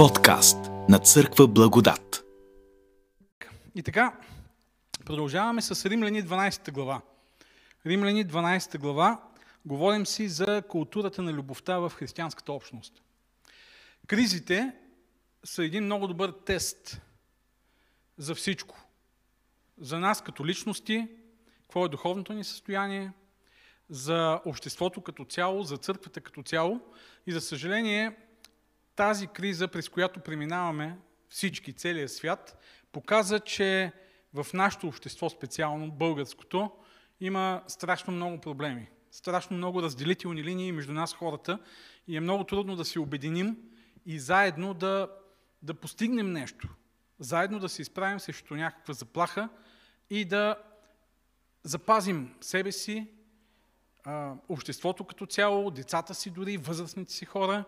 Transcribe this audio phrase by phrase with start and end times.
[0.00, 0.58] Подкаст
[0.88, 2.24] на Църква Благодат.
[3.74, 4.16] И така,
[5.04, 7.00] продължаваме с Римляни 12 глава.
[7.86, 9.22] Римляни 12 глава,
[9.66, 13.02] говорим си за културата на любовта в християнската общност.
[14.06, 14.72] Кризите
[15.44, 17.00] са един много добър тест
[18.18, 18.84] за всичко.
[19.78, 21.08] За нас като личности,
[21.62, 23.12] какво е духовното ни състояние,
[23.90, 26.80] за обществото като цяло, за църквата като цяло.
[27.26, 28.16] И за съжаление,
[29.00, 32.58] тази криза, през която преминаваме всички, целия свят,
[32.92, 33.92] показа, че
[34.34, 36.70] в нашето общество, специално българското,
[37.20, 38.90] има страшно много проблеми.
[39.10, 41.58] Страшно много разделителни линии между нас хората
[42.08, 43.56] и е много трудно да се обединим
[44.06, 45.08] и заедно да,
[45.62, 46.68] да постигнем нещо.
[47.18, 49.48] Заедно да се изправим срещу някаква заплаха
[50.10, 50.56] и да
[51.64, 53.06] запазим себе си,
[54.48, 57.64] обществото като цяло, децата си дори, възрастните си хора.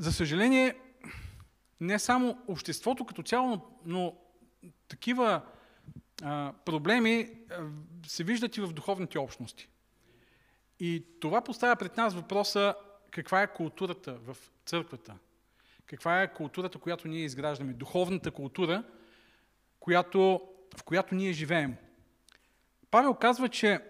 [0.00, 0.74] За съжаление,
[1.80, 4.16] не само обществото като цяло, но
[4.88, 5.42] такива
[6.22, 7.66] а, проблеми а,
[8.06, 9.68] се виждат и в духовните общности.
[10.78, 12.74] И това поставя пред нас въпроса
[13.10, 15.14] каква е културата в църквата.
[15.86, 17.72] Каква е културата, която ние изграждаме.
[17.72, 18.84] Духовната култура,
[19.80, 20.40] която,
[20.76, 21.76] в която ние живеем.
[22.90, 23.80] Павел казва, че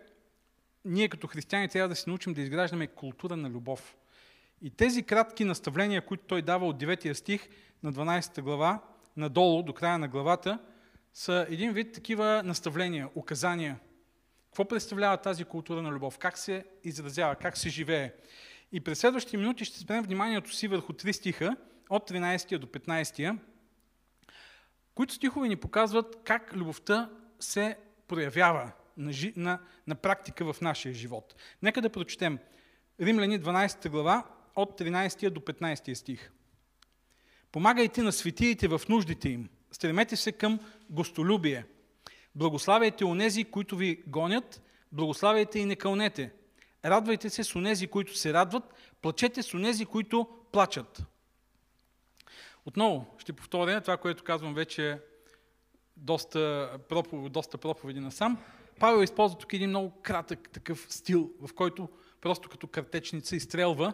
[0.84, 3.96] ние като християни трябва да се научим да изграждаме култура на любов.
[4.62, 7.48] И тези кратки наставления, които той дава от 9 стих
[7.82, 8.82] на 12 глава,
[9.16, 10.58] надолу до края на главата,
[11.14, 13.80] са един вид такива наставления, указания.
[14.46, 16.18] Какво представлява тази култура на любов?
[16.18, 17.34] Как се изразява?
[17.34, 18.12] Как се живее?
[18.72, 21.56] И през следващите минути ще спрем вниманието си върху три стиха,
[21.90, 23.38] от 13 до 15,
[24.94, 27.76] които стихове ни показват как любовта се
[28.08, 31.34] проявява на, на, на практика в нашия живот.
[31.62, 32.38] Нека да прочетем
[33.00, 34.24] Римляни 12 глава
[34.56, 36.30] от 13 до 15 стих.
[37.52, 39.48] Помагайте на светиите в нуждите им.
[39.72, 41.64] Стремете се към гостолюбие.
[42.34, 44.62] Благославяйте онези, които ви гонят,
[44.92, 46.32] благославяйте и не кълнете.
[46.84, 48.64] Радвайте се с онези, които се радват,
[49.02, 51.02] плачете с онези, които плачат.
[52.66, 54.98] Отново ще повторя това, което казвам вече
[55.96, 58.38] доста, проповеди, доста проповеди насам.
[58.80, 61.88] Павел използва тук един много кратък такъв стил, в който
[62.20, 63.92] просто като картечница изстрелва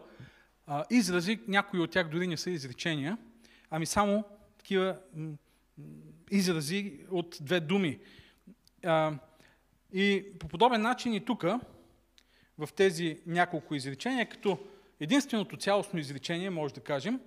[0.91, 3.19] изрази, някои от тях дори не са изречения,
[3.71, 4.25] ами само
[4.59, 4.99] такива
[6.31, 7.99] изрази от две думи.
[9.93, 11.45] И по подобен начин и тук,
[12.59, 14.59] в тези няколко изречения, като
[15.01, 17.21] единственото цялостно изречение, може да кажем,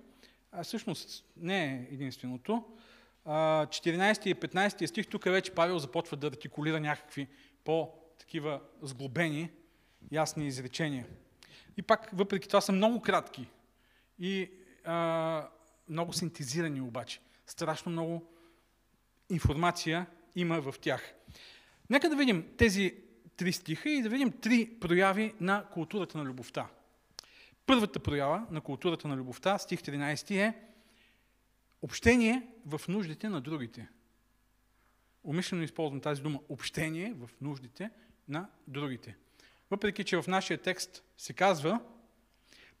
[0.52, 2.64] а всъщност не е единственото,
[3.26, 7.28] 14 и 15 стих, тук вече Павел започва да артикулира някакви
[7.64, 9.50] по-такива сглобени,
[10.12, 11.06] ясни изречения.
[11.76, 13.48] И пак, въпреки това, са много кратки
[14.18, 14.50] и
[14.84, 15.48] а,
[15.88, 17.20] много синтезирани обаче.
[17.46, 18.26] Страшно много
[19.30, 21.14] информация има в тях.
[21.90, 22.94] Нека да видим тези
[23.36, 26.66] три стиха и да видим три прояви на културата на любовта.
[27.66, 30.54] Първата проява на културата на любовта, стих 13 е
[31.82, 33.88] общение в нуждите на другите.
[35.24, 37.90] Умишлено използвам тази дума общение в нуждите
[38.28, 39.16] на другите.
[39.70, 41.80] Въпреки, че в нашия текст се казва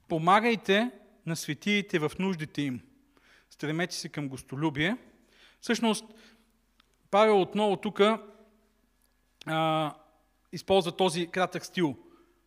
[0.08, 0.90] помагайте
[1.26, 2.80] на светиите в нуждите им.
[3.50, 4.96] Стремете се към гостолюбие.
[5.60, 6.04] Всъщност,
[7.10, 8.00] Павел отново тук
[10.52, 11.96] използва този кратък стил.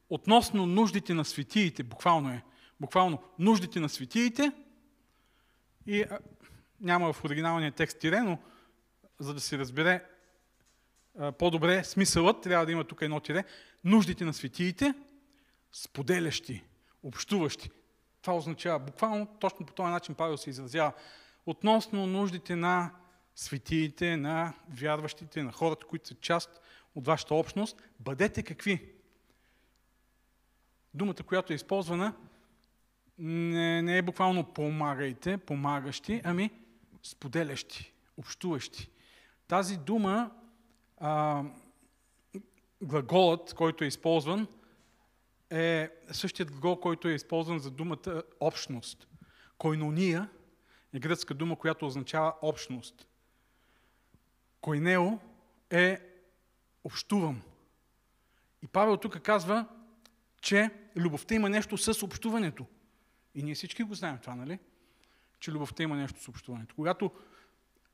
[0.10, 2.44] Относно нуждите на светиите, буквално е,
[2.80, 4.52] буквално нуждите на светиите,
[5.88, 6.20] и а,
[6.80, 8.38] няма в оригиналния текст тире, но
[9.20, 10.06] за да се разбере
[11.38, 13.44] по-добре смисълът, трябва да има тук едно тире,
[13.84, 14.94] нуждите на светиите,
[15.72, 16.64] споделящи,
[17.04, 17.70] общуващи.
[18.22, 20.94] Това означава буквално, точно по този начин Павел се изразява,
[21.46, 22.92] относно нуждите на
[23.36, 26.62] светиите, на вярващите, на хората, които са част
[26.96, 28.94] от вашата общност, бъдете какви?
[30.94, 32.14] Думата, която е използвана,
[33.18, 36.52] не, не е буквално помагайте, помагащи, ами
[37.04, 38.90] споделящи, общуващи.
[39.48, 40.32] Тази дума,
[40.98, 41.44] а,
[42.82, 44.48] глаголът, който е използван,
[45.50, 49.08] е същият глагол, който е използван за думата общност.
[49.58, 50.30] Койнония
[50.94, 53.08] е гръцка дума, която означава общност.
[54.62, 55.20] Койнео
[55.70, 56.00] е
[56.84, 57.42] общувам.
[58.64, 59.66] И Павел тук казва,
[60.42, 62.66] че любовта има нещо с общуването.
[63.36, 64.60] И ние всички го знаем това, нали?
[65.40, 66.76] Че любовта има нещо с общуването.
[66.76, 67.12] Когато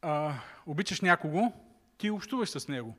[0.01, 0.33] а,
[0.65, 1.53] обичаш някого,
[1.99, 2.97] ти общуваш с него.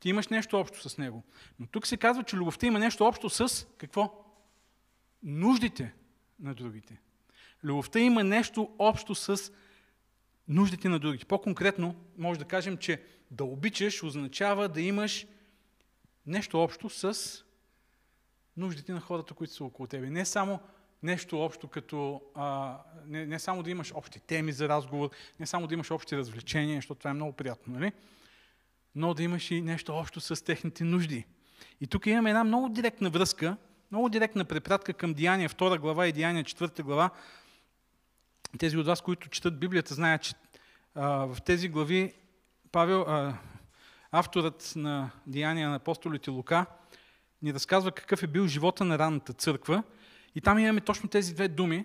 [0.00, 1.22] Ти имаш нещо общо с него.
[1.58, 4.24] Но тук се казва, че любовта има нещо общо с какво?
[5.22, 5.94] Нуждите
[6.40, 7.00] на другите.
[7.64, 9.52] Любовта има нещо общо с
[10.48, 11.24] нуждите на другите.
[11.24, 15.26] По-конкретно, може да кажем, че да обичаш означава да имаш
[16.26, 17.18] нещо общо с
[18.56, 20.10] нуждите на хората, които са около тебе.
[20.10, 20.60] Не само
[21.02, 25.66] нещо общо като, а, не, не само да имаш общи теми за разговор, не само
[25.66, 27.92] да имаш общи развлечения, защото това е много приятно, нали?
[28.98, 31.24] Но да имаш и нещо общо с техните нужди.
[31.80, 33.56] И тук имаме една много директна връзка,
[33.90, 37.10] много директна препратка към Деяния 2 глава и Деяния 4 глава.
[38.58, 40.34] Тези от вас, които четат Библията, знаят, че
[40.94, 42.12] а, в тези глави
[42.72, 43.38] Павел, а,
[44.10, 46.66] авторът на Деяния на апостолите Лука,
[47.42, 49.82] ни разказва какъв е бил живота на ранната църква.
[50.34, 51.84] И там имаме точно тези две думи.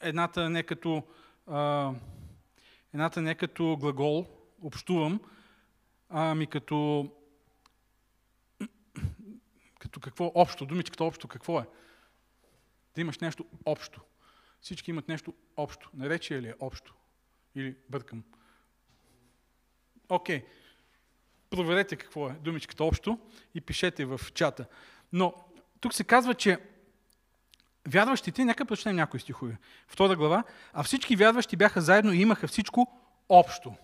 [0.00, 1.02] Едната не като,
[1.46, 1.92] а,
[2.94, 4.26] едната не като глагол,
[4.62, 5.20] общувам,
[6.12, 7.10] ами като,
[9.78, 11.66] като какво общо, думичката общо какво е?
[12.94, 14.00] Да имаш нещо общо.
[14.60, 15.90] Всички имат нещо общо.
[15.94, 16.94] Наречие ли е общо?
[17.54, 18.24] Или бъркам?
[20.08, 20.40] Окей.
[20.40, 20.46] Okay.
[21.50, 23.18] Проверете какво е думичката общо
[23.54, 24.66] и пишете в чата.
[25.12, 25.34] Но
[25.80, 26.58] тук се казва, че
[27.88, 29.58] вярващите, нека прочетем някои стихове.
[29.88, 30.44] Втора глава.
[30.72, 33.74] А всички вярващи бяха заедно и имаха всичко общо.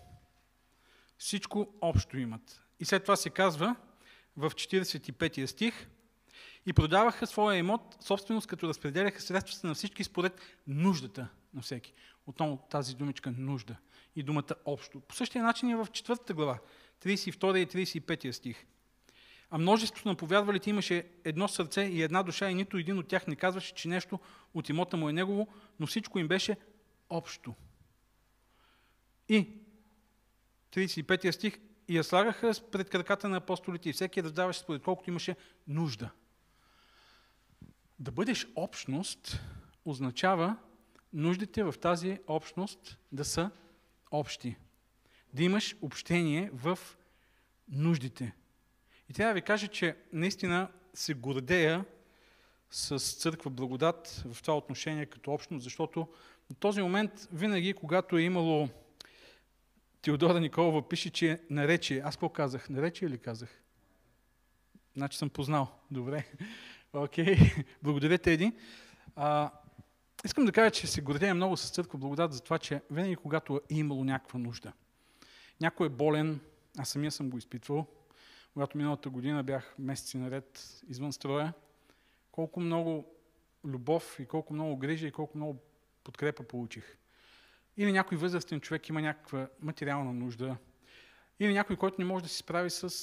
[1.18, 2.62] Всичко общо имат.
[2.80, 3.76] И след това се казва
[4.36, 5.88] в 45 стих
[6.66, 11.94] и продаваха своя имот, собственост, като разпределяха средствата на всички според нуждата на всеки.
[12.26, 13.76] Отново тази думичка нужда
[14.16, 15.00] и думата общо.
[15.00, 16.58] По същия начин и в четвъртата глава,
[17.04, 18.66] 32 и 35 стих.
[19.50, 23.26] А множеството на повярвалите имаше едно сърце и една душа и нито един от тях
[23.26, 24.18] не казваше, че нещо
[24.54, 25.48] от имота му е негово,
[25.80, 26.56] но всичко им беше
[27.10, 27.54] общо.
[29.28, 29.48] И
[30.72, 35.36] 35 стих и я слагаха пред краката на апостолите и всеки раздаваше според колкото имаше
[35.68, 36.10] нужда.
[37.98, 39.40] Да бъдеш общност
[39.84, 40.56] означава
[41.12, 43.50] нуждите в тази общност да са
[44.10, 44.56] общи.
[45.34, 46.78] Да имаш общение в
[47.68, 48.34] нуждите.
[49.08, 51.84] И трябва да ви кажа, че наистина се гордея
[52.70, 56.08] с църква благодат в това отношение като общност, защото
[56.50, 58.68] на този момент винаги, когато е имало
[60.02, 62.02] Теодора Николова пише, че е наречие.
[62.04, 62.70] Аз какво казах?
[62.70, 63.62] Наречие ли казах?
[64.96, 65.68] Значи съм познал.
[65.90, 66.26] Добре.
[66.92, 67.24] Окей.
[67.24, 67.64] Okay.
[67.82, 68.52] Благодаря, Теди.
[69.16, 69.50] А,
[70.24, 73.60] искам да кажа, че се гордея много с църква благодат за това, че винаги когато
[73.70, 74.72] е имало някаква нужда.
[75.60, 76.40] Някой е болен,
[76.78, 77.86] аз самия съм го изпитвал,
[78.52, 81.52] когато миналата година бях месеци наред извън строя,
[82.32, 83.06] колко много
[83.64, 85.58] любов и колко много грижа и колко много
[86.04, 86.96] подкрепа получих.
[87.78, 90.56] Или някой възрастен човек има някаква материална нужда.
[91.40, 92.94] Или някой, който не може да се справи с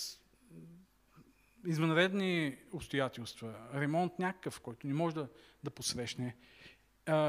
[1.65, 3.55] извънредни обстоятелства.
[3.73, 5.27] Ремонт някакъв, който не може да,
[5.63, 6.35] да посрещне.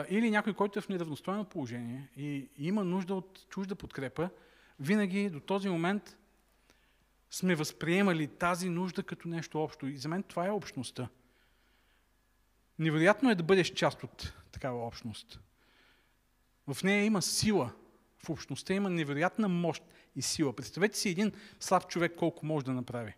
[0.08, 4.30] Или някой, който е в неравностойно положение и има нужда от чужда подкрепа.
[4.80, 6.16] Винаги до този момент
[7.30, 9.86] сме възприемали тази нужда като нещо общо.
[9.86, 11.08] И за мен това е общността.
[12.78, 15.40] Невероятно е да бъдеш част от такава общност.
[16.66, 17.72] В нея има сила.
[18.26, 19.82] В общността има невероятна мощ
[20.16, 20.52] и сила.
[20.52, 23.14] Представете си един слаб човек колко може да направи.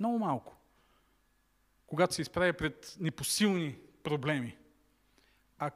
[0.00, 0.56] Много малко.
[1.86, 4.56] Когато се изправя пред непосилни проблеми.
[5.58, 5.70] А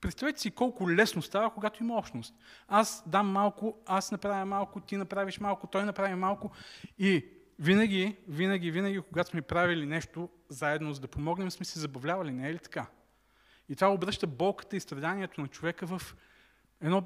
[0.00, 2.34] представете си колко лесно става, когато има общност.
[2.68, 6.50] Аз дам малко, аз направя малко, ти направиш малко, той направи малко.
[6.98, 7.26] И
[7.58, 12.48] винаги, винаги, винаги, когато сме правили нещо заедно, за да помогнем, сме се забавлявали, не
[12.48, 12.86] е ли така?
[13.68, 16.16] И това обръща болката и страданието на човека в
[16.80, 17.02] едно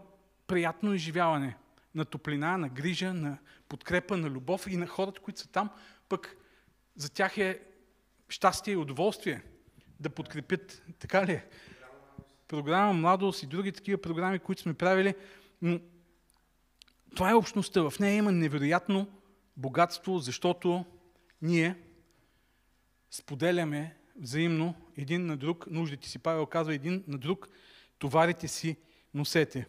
[0.47, 1.57] приятно изживяване
[1.95, 3.39] на топлина, на грижа, на
[3.69, 5.71] подкрепа, на любов и на хората, които са там,
[6.09, 6.37] пък
[6.97, 7.61] за тях е
[8.29, 9.43] щастие и удоволствие
[10.01, 10.83] да подкрепят.
[10.99, 11.47] Така ли е?
[12.49, 15.15] Програма Младост и други такива програми, които сме правили.
[17.15, 17.91] Това е общността.
[17.91, 19.09] В нея има невероятно
[19.57, 20.85] богатство, защото
[21.43, 21.79] ние
[23.11, 26.19] споделяме взаимно един на друг нуждите си.
[26.19, 27.49] Павел казва един на друг,
[27.99, 28.77] товарите си
[29.15, 29.67] носете.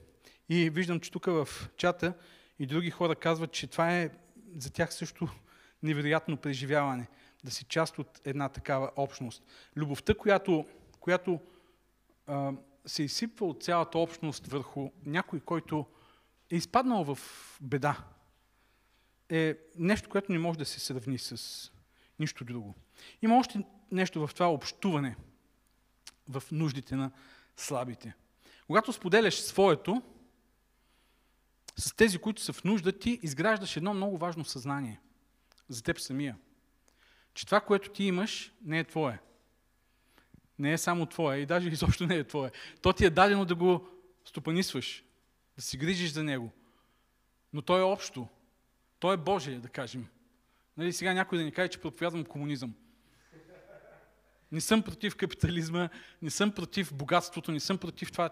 [0.50, 2.14] И виждам, че тук в чата
[2.60, 4.10] и други хора казват, че това е
[4.58, 5.28] за тях също
[5.84, 7.08] невероятно преживяване.
[7.44, 9.44] Да си част от една такава общност.
[9.76, 10.66] Любовта, която,
[11.00, 11.40] която
[12.28, 12.54] а,
[12.86, 15.86] се изсипва от цялата общност върху някой, който
[16.52, 17.20] е изпаднал в
[17.62, 17.98] беда,
[19.30, 21.72] е нещо, което не може да се сравни с
[22.20, 22.76] нищо друго.
[23.22, 25.16] Има още нещо в това общуване
[26.30, 27.12] в нуждите на
[27.58, 28.14] слабите.
[28.68, 30.02] Когато споделяш своето
[31.78, 35.00] с тези, които са в нужда, ти изграждаш едно много важно съзнание
[35.70, 36.38] за теб самия.
[37.34, 39.20] Че това, което ти имаш, не е твое.
[40.60, 42.52] не е само твое и даже изобщо не е твое.
[42.82, 43.88] То ти е дадено да го
[44.26, 45.04] стопанисваш,
[45.56, 46.52] да си грижиш за него.
[47.54, 48.28] Но то е общо.
[49.00, 50.08] То е Божие, да кажем.
[50.78, 52.74] Нали, сега някой да ни каже, че проповядвам комунизъм.
[54.52, 55.90] Не съм против капитализма,
[56.22, 58.30] не съм против богатството, не съм против това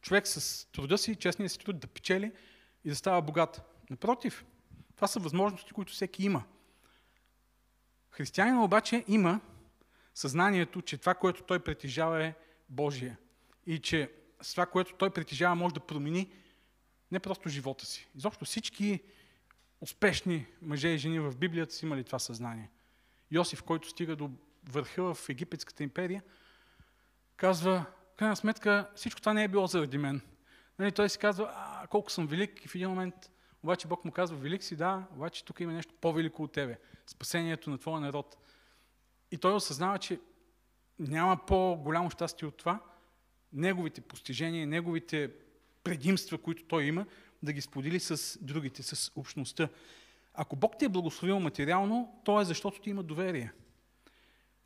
[0.00, 2.32] човек с труда си, честния си труд да печели
[2.84, 3.62] и да става богат.
[3.90, 4.44] Напротив,
[4.94, 6.44] това са възможности, които всеки има.
[8.10, 9.40] Християнина обаче има
[10.14, 12.34] съзнанието, че това, което той притежава е
[12.68, 13.16] Божие.
[13.66, 14.12] И че
[14.42, 16.32] с това, което той притежава, може да промени
[17.10, 18.08] не просто живота си.
[18.14, 19.00] Изобщо всички
[19.80, 22.70] успешни мъже и жени в Библията са имали това съзнание.
[23.30, 24.30] Йосиф, който стига до
[24.68, 26.22] върха в Египетската империя,
[27.36, 30.20] казва, в крайна сметка, всичко това не е било заради мен.
[30.78, 33.14] Нали, той си казва, а, колко съм велик и в един момент
[33.62, 36.78] обаче Бог му казва, велик си, да, обаче тук има нещо по-велико от тебе.
[37.06, 38.36] Спасението на твоя народ.
[39.30, 40.20] И той осъзнава, че
[40.98, 42.80] няма по-голямо щастие от това,
[43.52, 45.30] неговите постижения, неговите
[45.84, 47.06] предимства, които той има,
[47.42, 49.68] да ги сподели с другите, с общността.
[50.34, 53.52] Ако Бог ти е благословил материално, то е защото ти има доверие.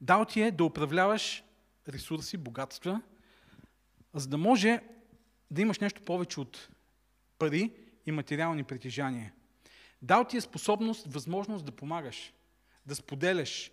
[0.00, 1.44] Дал ти е да управляваш
[1.88, 3.02] ресурси, богатства,
[4.14, 4.80] за да може
[5.50, 6.68] да имаш нещо повече от
[7.38, 7.72] пари
[8.06, 9.32] и материални притежания.
[10.02, 12.32] Дал ти е способност, възможност да помагаш,
[12.86, 13.72] да споделяш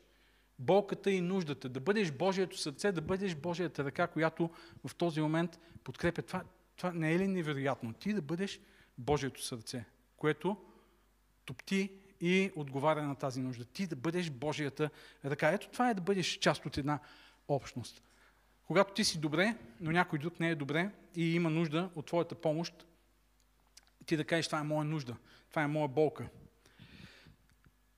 [0.59, 4.49] болката и нуждата, да бъдеш Божието сърце, да бъдеш Божията ръка, която
[4.87, 6.21] в този момент подкрепя.
[6.21, 6.43] Това,
[6.75, 7.93] това не е ли невероятно?
[7.93, 8.59] Ти да бъдеш
[8.97, 9.85] Божието сърце,
[10.17, 10.57] което
[11.45, 11.91] топти
[12.21, 13.65] и отговаря на тази нужда.
[13.65, 14.89] Ти да бъдеш Божията
[15.25, 15.49] ръка.
[15.49, 16.99] Ето това е да бъдеш част от една
[17.47, 18.03] общност.
[18.67, 22.35] Когато ти си добре, но някой друг не е добре и има нужда от твоята
[22.35, 22.85] помощ,
[24.05, 25.15] ти да кажеш, това е моя нужда,
[25.49, 26.27] това е моя болка.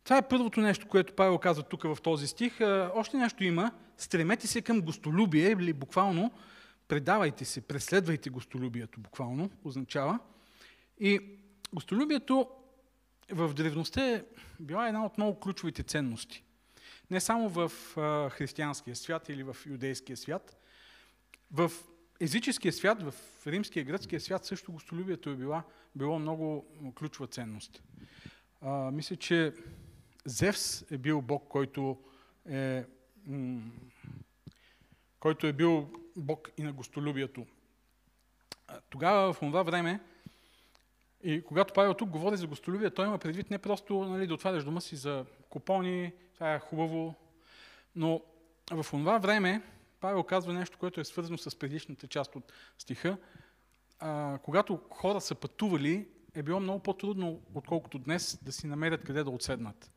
[0.04, 2.62] Това е първото нещо, което Павел казва тук в този стих.
[2.94, 3.72] Още нещо има.
[3.98, 6.32] Стремете се към гостолюбие, или буквално
[6.88, 10.20] предавайте се, преследвайте гостолюбието, буквално означава.
[11.00, 11.20] И
[11.74, 12.50] гостолюбието
[13.32, 14.24] в древността е
[14.60, 16.44] била една от много ключовите ценности.
[17.12, 17.72] Не само в
[18.30, 20.58] християнския свят или в юдейския свят.
[21.52, 21.72] В
[22.20, 23.14] езическия свят, в
[23.48, 25.64] римския, гръцкия свят също гостолюбието е била,
[25.96, 27.84] било много ключова ценност.
[28.62, 29.54] А, мисля, че
[30.26, 31.98] Зевс е бил бог, който
[32.50, 32.86] е,
[35.20, 37.46] който е бил бог и на гостолюбието.
[38.90, 40.00] Тогава, в това време,
[41.24, 44.64] и когато Павел тук говори за гостолюбие, той има предвид не просто нали, да отваряш
[44.64, 47.16] дома си за купони, това е хубаво,
[47.96, 48.22] но
[48.72, 49.62] в това време
[50.00, 53.18] Павел казва нещо, което е свързано с предишната част от стиха.
[54.00, 59.24] А, когато хора са пътували, е било много по-трудно, отколкото днес, да си намерят къде
[59.24, 59.92] да отседнат.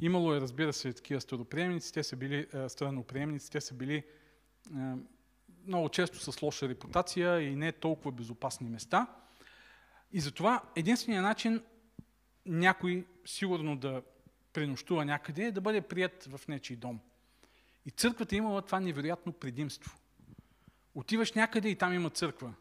[0.00, 4.04] Имало е, разбира се, такива староприемници, те са били страноприемници, те са били
[5.66, 9.06] много често с лоша репутация и не толкова безопасни места.
[10.12, 11.62] И затова единственият начин
[12.46, 14.02] някой сигурно да
[14.52, 17.00] пренощува някъде е да бъде прият в нечий дом.
[17.86, 19.98] И църквата имала това невероятно предимство.
[20.94, 22.54] Отиваш някъде и там има църква.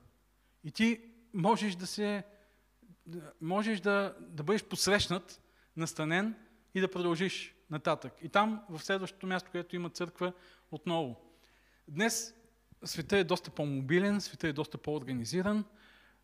[0.63, 1.01] И ти
[1.33, 2.23] можеш да се
[3.41, 5.41] можеш да, да бъдеш посрещнат,
[5.77, 6.35] настанен
[6.75, 8.13] и да продължиш нататък.
[8.21, 10.33] И там, в следващото място, където има църква,
[10.71, 11.21] отново.
[11.87, 12.35] Днес
[12.83, 15.65] света е доста по-мобилен, света е доста по-организиран.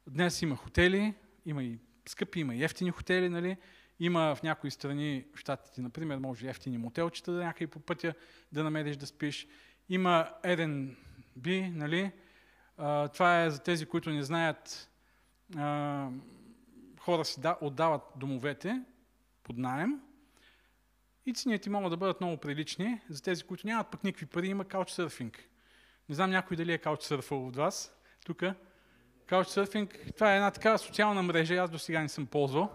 [0.08, 1.14] Днес има хотели,
[1.46, 3.58] има и скъпи, има и ефтини хотели, нали?
[4.00, 8.14] Има в някои страни, в Штатите, например, може ефтини мотелчета да някъде по пътя
[8.52, 9.48] да намериш да спиш.
[9.90, 12.12] Има Airbnb, нали?
[12.78, 14.90] А, това е за тези, които не знаят,
[15.58, 16.10] а,
[17.00, 18.82] хора си да, отдават домовете
[19.44, 20.02] под найем
[21.26, 23.02] и цените могат да бъдат много прилични.
[23.10, 25.50] За тези, които нямат пък никакви пари, има каучсърфинг.
[26.10, 27.94] Не знам някой дали е каучсърфъл от вас.
[28.26, 28.44] Тук.
[29.32, 32.72] Каучсърфинг, това е една такава социална мрежа, аз до сега не съм ползвал.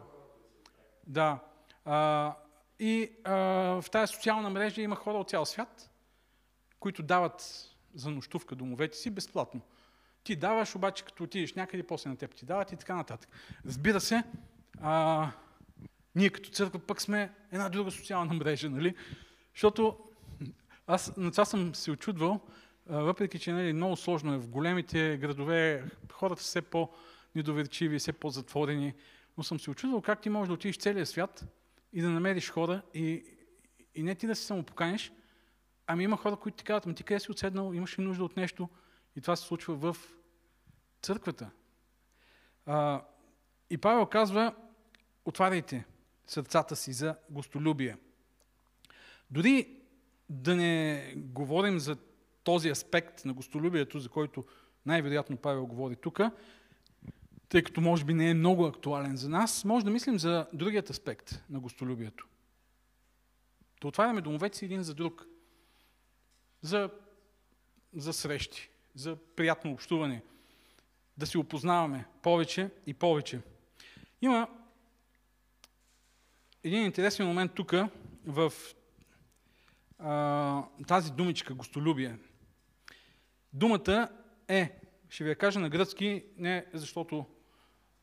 [1.06, 1.38] Да.
[1.84, 2.34] А,
[2.78, 3.34] и а,
[3.80, 5.90] в тази социална мрежа има хора от цял свят,
[6.80, 9.60] които дават за нощувка домовете си безплатно.
[10.24, 13.30] Ти даваш, обаче като отидеш някъде, после на теб ти дават и така нататък.
[13.66, 14.22] Разбира се,
[14.80, 15.28] а,
[16.14, 18.94] ние като църква пък сме една друга социална мрежа, нали?
[19.54, 19.98] Защото
[20.86, 22.40] аз на това съм се очудвал,
[22.86, 28.94] въпреки че нали, много сложно е в големите градове, хората са все по-недоверчиви, все по-затворени,
[29.38, 31.44] но съм се очудвал как ти можеш да отидеш целия свят
[31.92, 33.24] и да намериш хора и,
[33.94, 35.12] и не ти да се самопоканиш,
[35.86, 38.36] ами има хора, които ти казват, ами ти къде си отседнал, имаш ли нужда от
[38.36, 38.68] нещо
[39.16, 39.96] и това се случва в
[41.02, 41.50] църквата.
[42.66, 43.04] А,
[43.70, 44.54] и Павел казва,
[45.24, 45.84] отваряйте
[46.26, 47.96] сърцата си за гостолюбие.
[49.30, 49.76] Дори
[50.28, 51.96] да не говорим за
[52.46, 54.44] този аспект на гостолюбието, за който
[54.86, 56.20] най-вероятно Павел говори тук,
[57.48, 60.90] тъй като може би не е много актуален за нас, може да мислим за другият
[60.90, 62.26] аспект на гостолюбието.
[63.80, 65.26] Да отваряме домовете си един за друг.
[66.62, 66.90] За,
[67.96, 70.22] за срещи, за приятно общуване.
[71.18, 73.40] Да си опознаваме повече и повече.
[74.22, 74.48] Има
[76.64, 77.74] един интересен момент тук
[78.26, 78.52] в
[79.98, 82.18] а, тази думичка гостолюбие.
[83.56, 84.08] Думата
[84.48, 87.26] е, ще ви я кажа на гръцки, не защото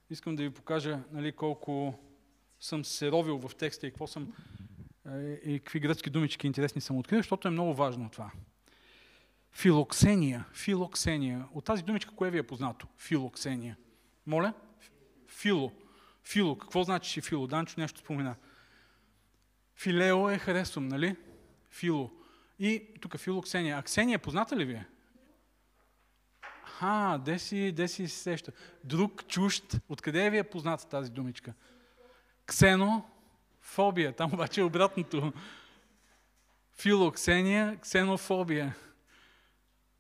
[0.10, 2.00] искам да ви покажа нали, колко
[2.60, 4.34] съм се ровил в текста и какво съм
[5.46, 8.32] и какви гръцки думички интересни съм открил, защото е много важно това.
[9.52, 10.46] Филоксения.
[10.54, 11.46] Филоксения.
[11.54, 12.88] От тази думичка, кое ви е познато?
[12.98, 13.78] Филоксения.
[14.26, 14.54] Моля?
[15.28, 15.72] Фило.
[16.24, 16.58] Фило.
[16.58, 17.48] Какво значи фило?
[17.48, 18.36] Данчо нещо спомена.
[19.76, 21.16] Филео е харесвам, нали?
[21.72, 22.12] Фило.
[22.60, 23.78] И тук Фило Ксения.
[23.78, 24.88] А Ксения позната ли ви е?
[26.86, 28.52] А, де си, де си сеща?
[28.84, 29.80] Друг, чужд.
[29.90, 31.54] Откъде ви е позната тази думичка?
[32.46, 33.06] Ксено,
[33.62, 34.16] фобия.
[34.16, 35.34] Там обаче е обратното.
[36.72, 38.76] Филоксения, ксенофобия.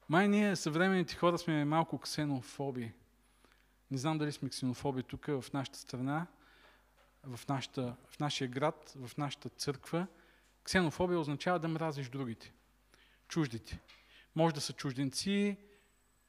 [0.10, 2.92] Май ние, съвременните хора, сме малко ксенофоби.
[3.92, 6.28] Не знам дали сме ксенофоби тук, в нашата страна,
[7.24, 10.08] в, нашата, в нашия град, в нашата църква.
[10.64, 12.54] Ксенофобия означава да мразиш другите,
[13.28, 13.80] чуждите.
[14.36, 15.58] Може да са чужденци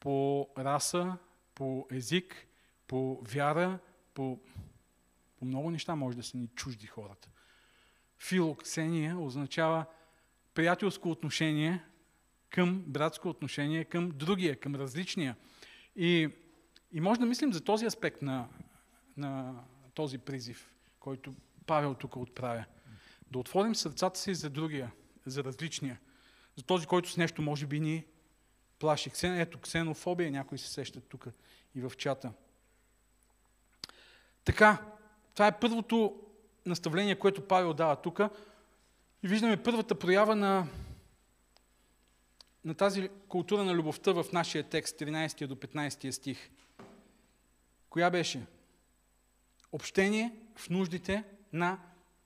[0.04, 1.16] по раса,
[1.54, 2.46] по език,
[2.86, 3.78] по вяра,
[4.14, 4.40] по,
[5.38, 7.28] по много неща може да са ни чужди хората.
[8.18, 9.84] Филоксения означава
[10.54, 11.84] приятелско отношение
[12.50, 15.36] към братско отношение към другия, към различния.
[15.96, 16.28] И,
[16.92, 18.48] и може да мислим за този аспект на,
[19.16, 19.60] на
[19.94, 21.34] този призив, който
[21.66, 22.64] Павел тук отправя.
[23.30, 24.92] Да отворим сърцата си за другия,
[25.26, 26.00] за различния,
[26.56, 28.04] за този, който с нещо може би ни
[28.84, 29.10] плаши.
[29.22, 31.26] Ето, ксенофобия, някои се сещат тук
[31.74, 32.32] и в чата.
[34.44, 34.78] Така,
[35.34, 36.22] това е първото
[36.66, 38.20] наставление, което Павел дава тук.
[39.22, 40.66] И виждаме първата проява на,
[42.64, 46.50] на тази култура на любовта в нашия текст, 13 до 15 стих.
[47.90, 48.46] Коя беше?
[49.72, 51.78] Общение в нуждите на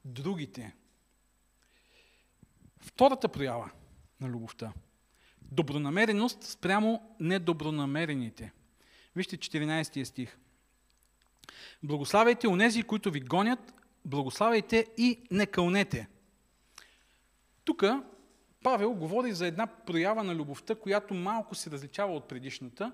[0.04, 0.74] другите.
[2.80, 3.70] Втората проява
[4.20, 4.72] на любовта.
[5.52, 8.52] Добронамереност спрямо недобронамерените.
[9.16, 10.38] Вижте 14 стих.
[11.82, 16.08] Благославяйте онези, които ви гонят, благославяйте и не кълнете.
[17.64, 17.84] Тук
[18.62, 22.92] Павел говори за една проява на любовта, която малко се различава от предишната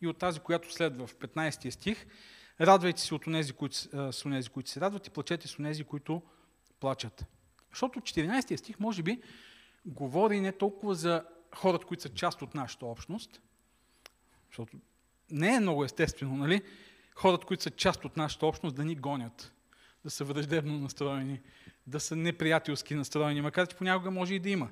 [0.00, 2.06] и от тази, която следва в 15 стих.
[2.60, 3.76] Радвайте се от онези, които,
[4.12, 6.22] с онези, които се радват и плачете с онези, които
[6.80, 7.26] плачат.
[7.70, 9.22] Защото 14 стих може би
[9.86, 11.24] говори не толкова за
[11.56, 13.40] хората, които са част от нашата общност,
[14.50, 14.76] защото
[15.30, 16.62] не е много естествено, нали?
[17.14, 19.52] Хората, които са част от нашата общност, да ни гонят,
[20.04, 21.40] да са враждебно настроени,
[21.86, 24.70] да са неприятелски настроени, макар че понякога може и да има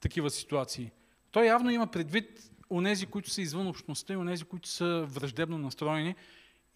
[0.00, 0.90] такива ситуации.
[1.30, 6.14] Той явно има предвид онези, които са извън общността и онези, които са враждебно настроени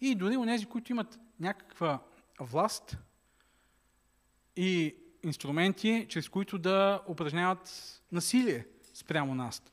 [0.01, 1.99] и дори онези, които имат някаква
[2.39, 2.97] власт
[4.55, 9.63] и инструменти, чрез които да упражняват насилие спрямо нас.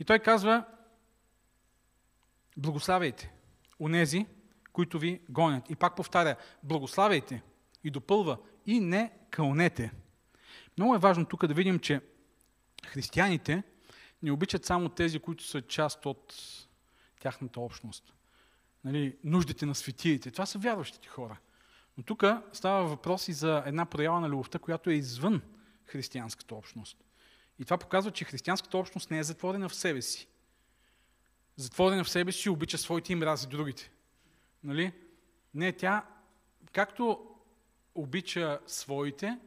[0.00, 0.64] И той казва,
[2.56, 3.32] благославяйте
[3.80, 4.26] онези,
[4.72, 5.70] които ви гонят.
[5.70, 7.42] И пак повтаря, благославяйте
[7.84, 9.92] и допълва и не кълнете.
[10.78, 12.00] Много е важно тук да видим, че
[12.86, 13.62] християните
[14.22, 16.34] не обичат само тези, които са част от
[17.20, 18.14] тяхната общност.
[18.84, 20.30] Нали, нуждите на светиите.
[20.30, 21.38] Това са вярващите хора.
[21.96, 25.42] Но тук става въпрос и за една проява на любовта, която е извън
[25.86, 27.04] християнската общност.
[27.58, 30.28] И това показва, че християнската общност не е затворена в себе си.
[31.56, 33.90] Затворена в себе си обича своите и мрази другите.
[34.64, 34.92] Нали?
[35.54, 36.06] Не, тя,
[36.72, 37.26] както
[37.94, 39.38] обича своите,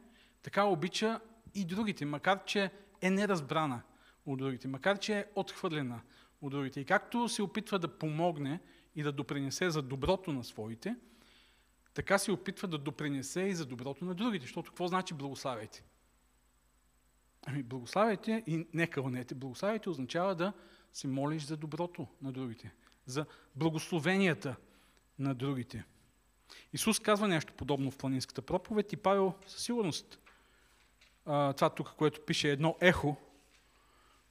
[0.42, 1.20] така обича
[1.54, 3.82] и другите, макар че е неразбрана
[4.26, 6.00] от другите, макар че е отхвърлена
[6.42, 6.80] от другите.
[6.80, 8.60] И както се опитва да помогне
[8.96, 10.96] и да допринесе за доброто на своите,
[11.94, 14.44] така се опитва да допринесе и за доброто на другите.
[14.44, 15.84] Защото какво значи благославяйте?
[17.46, 19.34] Ами благославяйте и не кълнете.
[19.34, 20.52] Благославяйте означава да
[20.92, 22.72] се молиш за доброто на другите,
[23.06, 24.56] за благословенията
[25.18, 25.84] на другите.
[26.72, 30.18] Исус казва нещо подобно в планинската проповед и Павел със сигурност
[31.24, 33.16] това тук, което пише едно ехо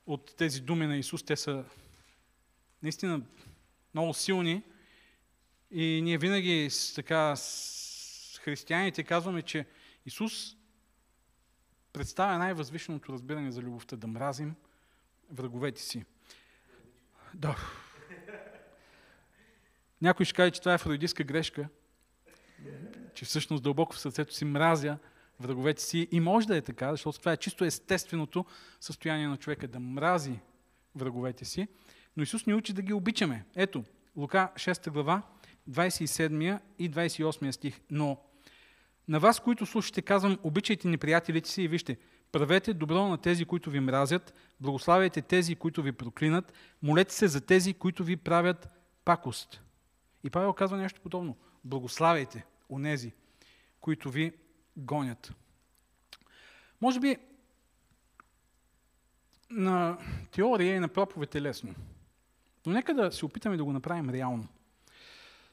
[0.06, 1.66] от тези думи на Исус, те са
[2.84, 3.22] наистина
[3.94, 4.64] много силни
[5.72, 9.66] и ние винаги с, така, с християните казваме, че
[10.06, 10.56] Исус
[11.98, 14.56] представя най-възвишеното разбиране за любовта, да мразим
[15.32, 16.06] враговете си.
[17.34, 17.58] Да.
[20.02, 21.70] Някой ще каже, че това е фройдистка грешка,
[23.14, 24.98] че всъщност дълбоко в сърцето си мразя
[25.40, 26.08] враговете си.
[26.12, 28.46] И може да е така, защото това е чисто естественото
[28.80, 30.40] състояние на човека да мрази
[30.96, 31.68] враговете си.
[32.18, 33.46] Но Исус ни учи да ги обичаме.
[33.56, 33.84] Ето,
[34.16, 35.22] Лука 6 глава,
[35.70, 37.80] 27 и 28 стих.
[37.90, 38.18] Но
[39.08, 41.98] на вас, които слушате, казвам, обичайте неприятелите си и вижте,
[42.32, 47.42] правете добро на тези, които ви мразят, благославяйте тези, които ви проклинат, молете се за
[47.42, 48.70] тези, които ви правят
[49.06, 49.62] пакост.
[50.24, 51.38] И Павел казва нещо подобно.
[51.64, 53.14] Благославяйте онези,
[53.82, 54.34] които ви
[54.78, 55.34] гонят.
[56.82, 57.18] Може би
[59.50, 59.98] на
[60.32, 61.76] теория и на проповед е лесно.
[62.66, 64.48] Но нека да се опитаме да го направим реално.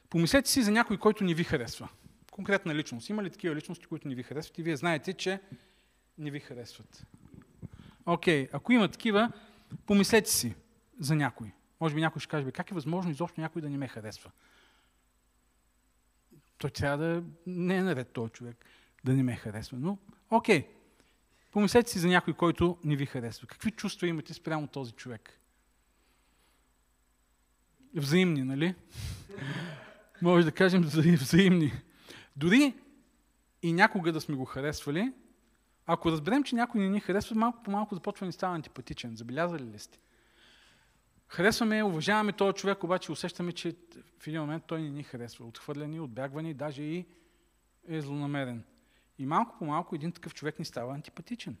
[0.09, 1.89] Помислете си за някой, който не ви харесва.
[2.35, 3.09] Конкретна личност.
[3.09, 5.41] Има ли такива личности, които не ви харесват и вие знаете, че
[6.17, 7.05] не ви харесват?
[8.05, 8.49] Окей, okay.
[8.53, 9.31] ако има такива,
[9.85, 10.55] помислете си
[10.99, 11.51] за някой.
[11.81, 14.31] Може би някой ще каже, как е възможно изобщо някой да не ме харесва?
[16.57, 18.65] Той трябва да не е наред този човек,
[19.03, 19.77] да не ме харесва.
[19.81, 19.97] Но,
[20.29, 20.67] окей, okay.
[21.51, 23.47] помислете си за някой, който не ви харесва.
[23.47, 25.39] Какви чувства имате спрямо този човек?
[27.93, 28.75] Взаимни, нали?
[30.21, 31.73] Може да кажем взаимни.
[32.35, 32.73] Дори
[33.61, 35.13] и някога да сме го харесвали,
[35.85, 39.15] ако разберем, че някой не ни харесва, малко по малко започва да ни става антипатичен.
[39.15, 39.99] Забелязали ли сте?
[41.27, 43.75] Харесваме, уважаваме този човек, обаче усещаме, че
[44.19, 45.45] в един момент той не ни харесва.
[45.45, 47.05] Отхвърляни, отбягвани, даже и
[47.87, 48.63] е злонамерен.
[49.19, 51.57] И малко по малко един такъв човек ни става антипатичен.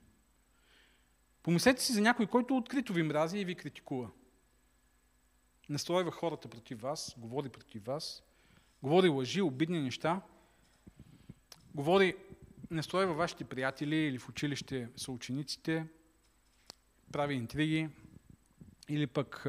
[1.43, 4.09] Помислете си за някой, който открито ви мрази и ви критикува.
[5.69, 8.23] Настройва хората против вас, говори против вас,
[8.83, 10.21] говори лъжи, обидни неща,
[11.75, 12.15] говори
[12.71, 15.85] настройва вашите приятели или в училище са учениците,
[17.11, 17.89] прави интриги,
[18.89, 19.41] или пък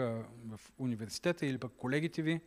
[0.45, 2.41] в университета, или пък колегите ви,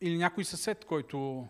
[0.00, 1.48] или някой съсед, който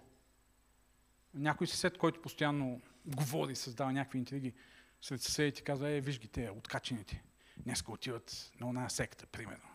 [1.34, 4.52] някой съсед, който постоянно говори, създава някакви интриги
[5.00, 7.22] сред съседите, казва, е, виж ги те, откачените.
[7.56, 9.68] Днеска отиват на една секта, примерно.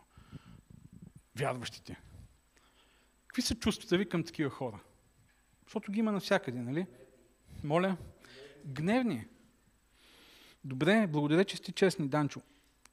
[1.36, 2.02] Вярващите.
[3.28, 4.80] Какви са чувствата ви към такива хора?
[5.72, 6.86] Защото ги има навсякъде, нали?
[7.64, 7.98] Моля?
[8.66, 9.26] Гневни.
[10.64, 12.42] Добре, благодаря, че сте честни, Данчо.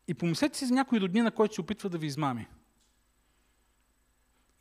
[0.08, 2.46] И помислете си за някой роднина, който се опитва да ви измами.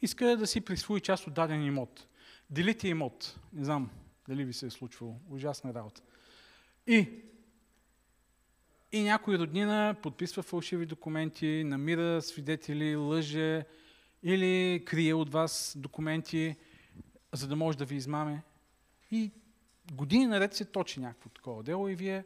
[0.02, 2.08] Иска да си присвои част от даден имот.
[2.50, 3.40] Делите имот.
[3.54, 3.90] Не знам
[4.28, 5.20] дали ви се е случвало.
[5.30, 6.02] Ужасна работа.
[6.88, 7.10] И,
[8.92, 13.66] и някой роднина подписва фалшиви документи, намира свидетели, лъже
[14.24, 16.56] или крие от вас документи,
[17.34, 18.44] за да може да ви измаме.
[19.12, 19.32] И
[19.94, 22.26] години наред се точи някакво такова дело и вие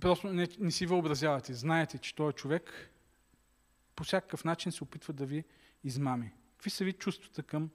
[0.00, 1.54] просто не, не си въобразявате.
[1.54, 2.90] Знаете, че този човек
[3.96, 5.44] по всякакъв начин се опитва да ви
[5.84, 6.32] измами.
[6.52, 7.70] Какви са ви чувствата към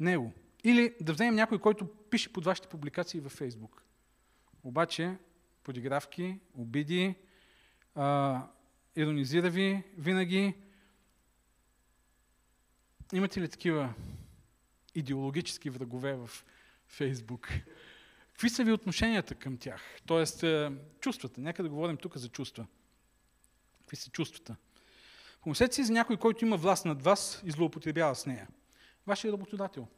[0.00, 0.32] него?
[0.64, 3.82] Или да вземем някой, който пише под вашите публикации във Фейсбук.
[4.64, 5.16] Обаче,
[5.62, 7.14] подигравки, обиди,
[7.94, 8.42] а,
[8.96, 10.54] иронизира ви винаги.
[13.12, 13.94] Имате ли такива
[14.96, 16.30] идеологически врагове в
[16.88, 17.48] Фейсбук?
[18.32, 19.82] Какви са ви отношенията към тях?
[20.06, 21.40] Тоест, е, чувствата.
[21.40, 22.66] Нека да говорим тук за чувства.
[23.80, 24.56] Какви са чувствата?
[25.40, 28.48] Помислете си за някой, който има власт над вас и злоупотребява с нея.
[29.06, 29.88] Вашия работодател.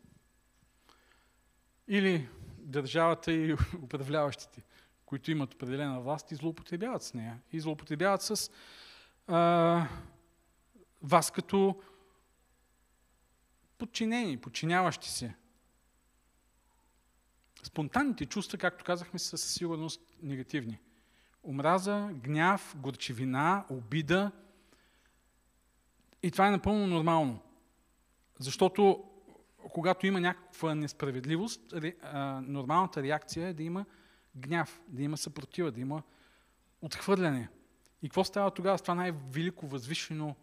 [1.88, 4.62] Или държавата и управляващите,
[5.06, 7.40] които имат определена власт и злоупотребяват с нея.
[7.52, 8.50] И злоупотребяват с
[9.26, 9.88] а,
[11.02, 11.82] вас като
[13.78, 15.34] подчинени, подчиняващи се.
[17.62, 20.78] Спонтанните чувства, както казахме, са със сигурност негативни.
[21.44, 24.32] Омраза, гняв, горчевина, обида.
[26.22, 27.40] И това е напълно нормално.
[28.38, 29.04] Защото
[29.72, 31.74] когато има някаква несправедливост,
[32.42, 33.84] нормалната реакция е да има
[34.36, 36.02] гняв, да има съпротива, да има
[36.82, 37.48] отхвърляне.
[38.02, 40.36] И какво става тогава с това най-велико възвишено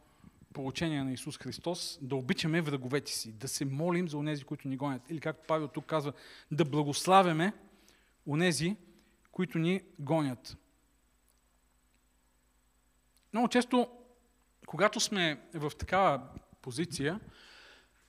[0.55, 4.77] получение на Исус Христос, да обичаме враговете си, да се молим за онези, които ни
[4.77, 5.09] гонят.
[5.09, 6.13] Или както Павел тук казва,
[6.51, 7.53] да благославяме
[8.27, 8.75] онези,
[9.31, 10.57] които ни гонят.
[13.33, 13.89] Много често,
[14.67, 16.21] когато сме в такава
[16.61, 17.19] позиция,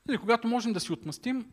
[0.09, 1.53] или когато можем да си отмъстим,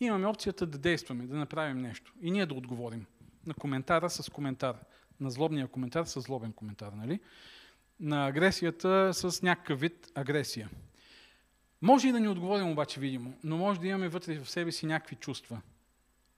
[0.00, 2.12] имаме опцията да действаме, да направим нещо.
[2.20, 3.06] И ние да отговорим
[3.46, 4.76] на коментара с коментар.
[5.20, 6.92] На злобния коментар с злобен коментар.
[6.92, 7.20] Нали?
[8.04, 10.70] На агресията с някакъв вид агресия.
[11.82, 14.86] Може и да ни отговорим обаче видимо, но може да имаме вътре в себе си
[14.86, 15.60] някакви чувства.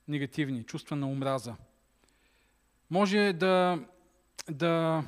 [0.08, 1.56] Негативни, чувства на омраза.
[2.90, 3.84] Може да,
[4.50, 5.04] да,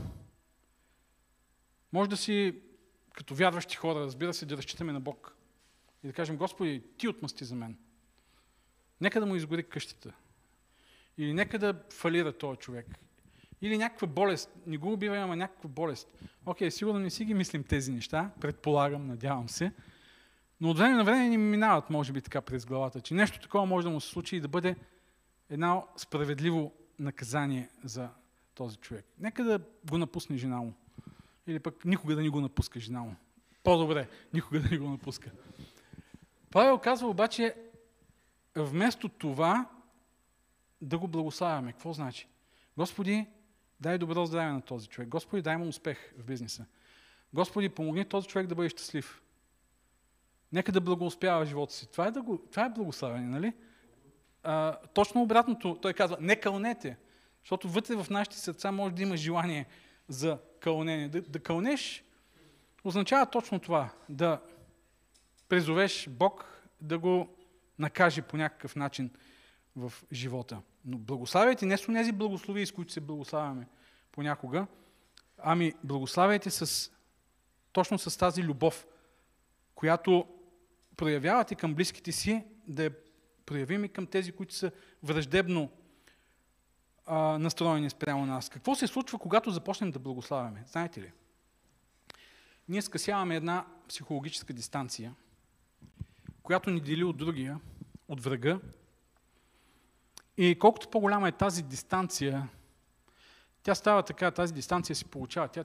[1.92, 2.54] може да си
[3.12, 5.36] като вярващи хора, разбира се, да разчитаме на Бог.
[6.04, 7.78] И да кажем, Господи, Ти отмъсти за мен.
[9.00, 10.12] Нека да му изгори къщата.
[11.18, 12.86] Или нека да фалира този човек.
[13.62, 14.50] Или някаква болест.
[14.66, 16.08] Не го убивай, ама някаква болест.
[16.46, 19.72] Окей, сигурно не си ги мислим тези неща, предполагам, надявам се.
[20.60, 23.66] Но от време на време ни минават, може би, така през главата, че нещо такова
[23.66, 24.76] може да му се случи и да бъде
[25.50, 28.08] едно справедливо наказание за
[28.54, 29.06] този човек.
[29.18, 30.72] Нека да го напусне жена му.
[31.46, 33.16] Или пък никога да не го напуска жена му.
[33.62, 35.30] По-добре, никога да не го напуска.
[36.50, 37.54] Павел казва обаче,
[38.56, 39.68] вместо това
[40.80, 41.72] да го благославяме.
[41.72, 42.28] Какво значи?
[42.76, 43.26] Господи,
[43.80, 45.08] дай добро здраве на този човек.
[45.08, 46.66] Господи, дай му успех в бизнеса.
[47.32, 49.22] Господи, помогни този човек да бъде щастлив.
[50.52, 51.86] Нека да благоуспява живота си.
[51.92, 53.52] Това е, да го, това е благославяне, нали?
[54.42, 56.96] А, точно обратното, той казва, не кълнете.
[57.42, 59.66] Защото вътре в нашите сърца може да има желание
[60.08, 61.08] за кълнение.
[61.08, 62.04] Да, да кълнеш
[62.84, 63.90] означава точно това.
[64.08, 64.40] Да
[65.48, 67.36] призовеш Бог да го
[67.78, 69.10] накаже по някакъв начин
[69.78, 70.62] в живота.
[70.84, 73.68] Но благославяйте не с тези благослови, с които се благославяме
[74.12, 74.66] понякога,
[75.38, 76.90] ами благославяйте с,
[77.72, 78.86] точно с тази любов,
[79.74, 80.26] която
[80.96, 82.90] проявявате към близките си, да я
[83.46, 84.70] проявим и към тези, които са
[85.02, 85.70] враждебно
[87.06, 88.48] а, настроени спрямо нас.
[88.48, 90.64] Какво се случва, когато започнем да благославяме?
[90.66, 91.12] Знаете ли?
[92.68, 95.14] Ние скъсяваме една психологическа дистанция,
[96.42, 97.60] която ни дели от другия,
[98.08, 98.60] от врага.
[100.38, 102.48] И колкото по-голяма е тази дистанция,
[103.62, 105.64] тя става така, тази дистанция се получава, тя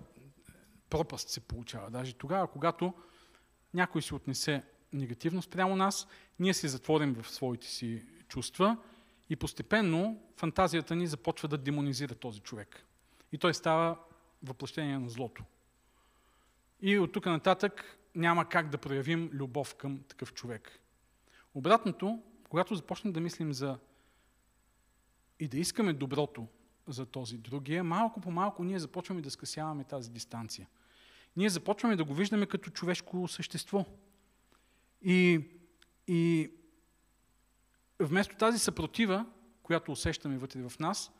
[0.89, 1.89] пропаст се получава.
[1.89, 2.93] Даже тогава, когато
[3.73, 6.07] някой се отнесе негативно спрямо нас,
[6.39, 8.77] ние се затворим в своите си чувства
[9.29, 12.85] и постепенно фантазията ни започва да демонизира този човек.
[13.31, 13.97] И той става
[14.43, 15.43] въплъщение на злото.
[16.81, 20.79] И от тук нататък няма как да проявим любов към такъв човек.
[21.53, 23.77] Обратното, когато започнем да мислим за
[25.43, 26.47] и да искаме доброто
[26.87, 30.67] за този другия, малко по малко ние започваме да скъсяваме тази дистанция.
[31.35, 33.85] Ние започваме да го виждаме като човешко същество.
[35.01, 35.47] И,
[36.07, 36.51] и
[37.99, 39.25] вместо тази съпротива,
[39.63, 41.11] която усещаме вътре в нас,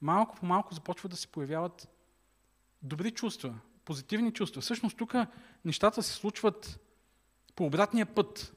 [0.00, 1.88] малко по малко започва да се появяват
[2.82, 4.62] добри чувства, позитивни чувства.
[4.62, 5.14] Всъщност тук
[5.64, 6.80] нещата се случват
[7.54, 8.54] по обратния път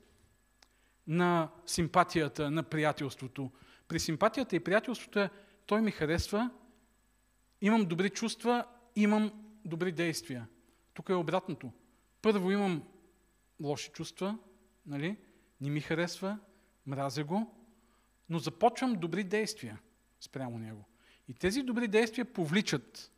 [1.07, 3.51] на симпатията, на приятелството.
[3.89, 5.29] При симпатията и приятелството е,
[5.65, 6.49] той ми харесва,
[7.61, 9.31] имам добри чувства, имам
[9.65, 10.47] добри действия.
[10.93, 11.71] Тук е обратното.
[12.21, 12.83] Първо имам
[13.61, 14.37] лоши чувства,
[14.85, 15.17] нали?
[15.61, 16.39] не ми харесва,
[16.85, 17.55] мразя го,
[18.29, 19.79] но започвам добри действия
[20.19, 20.85] спрямо него.
[21.27, 23.11] И тези добри действия повличат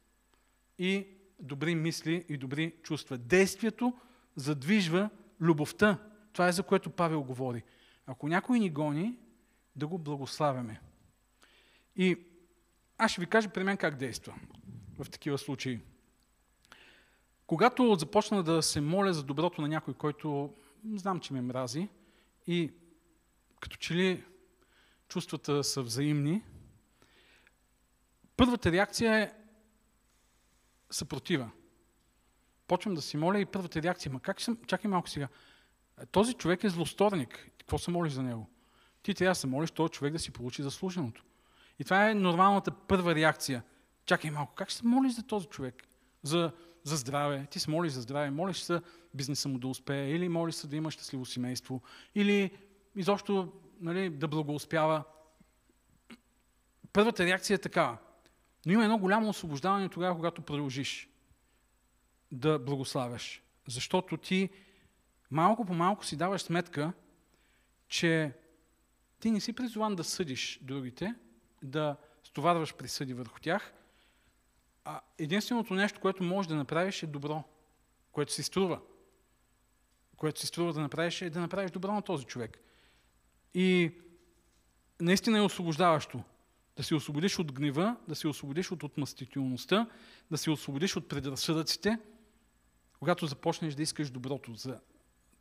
[0.78, 1.08] и
[1.40, 3.18] добри мисли и добри чувства.
[3.18, 3.98] Действието
[4.36, 5.10] задвижва
[5.42, 5.98] любовта.
[6.34, 7.64] Това е за което Павел говори.
[8.06, 9.18] Ако някой ни гони,
[9.82, 10.82] да го благославяме.
[11.96, 12.18] И
[12.98, 14.34] аз ще ви кажа при мен как действа
[15.00, 15.80] в такива случаи.
[17.48, 20.54] Когато започна да се моля за доброто на някой, който
[20.94, 21.88] знам, че ме мрази
[22.48, 22.72] и
[23.60, 24.24] като че ли
[25.08, 26.44] чувствата са взаимни,
[28.38, 29.34] първата реакция е
[30.92, 31.52] съпротива.
[32.68, 35.28] Почвам да си моля и първата реакция, ма как съм, чакай малко сега,
[36.12, 38.50] този човек е злосторник, какво се молиш за него?
[39.04, 41.24] Ти трябва да се молиш този човек да си получи заслуженото.
[41.80, 43.64] И това е нормалната първа реакция.
[44.06, 45.88] Чакай малко, как ще се молиш за този човек?
[46.24, 46.52] За,
[46.84, 47.48] за здраве.
[47.52, 48.82] Ти се молиш за здраве, молиш се
[49.14, 51.82] бизнеса му да успее, или молиш се да има щастливо семейство,
[52.16, 52.58] или
[52.96, 55.04] изобщо нали, да благоуспява.
[56.94, 57.98] Първата реакция е такава.
[58.66, 61.10] Но има едно голямо освобождаване тогава, когато продължиш
[62.32, 63.44] да благославяш.
[63.68, 64.50] Защото ти
[65.32, 66.94] малко по малко си даваш сметка,
[67.88, 68.34] че
[69.22, 71.16] ти не си призован да съдиш другите,
[71.64, 73.74] да стоварваш присъди върху тях,
[74.86, 77.44] а единственото нещо, което можеш да направиш е добро,
[78.12, 78.82] което си струва.
[80.18, 82.60] Което си струва да направиш е да направиш добро на този човек.
[83.54, 83.92] И
[85.02, 86.24] наистина е освобождаващо.
[86.78, 89.90] Да се освободиш от гнева, да се освободиш от отмъстителността,
[90.32, 92.00] да се освободиш от предразсъдъците,
[93.00, 94.80] когато започнеш да искаш доброто за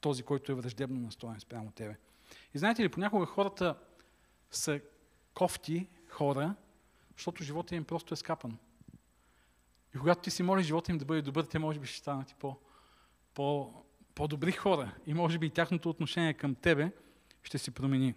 [0.00, 1.96] този, който е враждебно настроен спрямо тебе.
[2.54, 3.78] И знаете ли, понякога хората
[4.50, 4.80] са
[5.34, 6.54] кофти хора,
[7.16, 8.58] защото живота им просто е скапан.
[9.94, 12.30] И когато ти си молиш живота им да бъде добър, те може би ще станат
[12.30, 12.56] и по,
[13.34, 13.74] по,
[14.14, 14.94] по-добри хора.
[15.06, 16.92] И може би и тяхното отношение към тебе
[17.42, 18.14] ще се промени.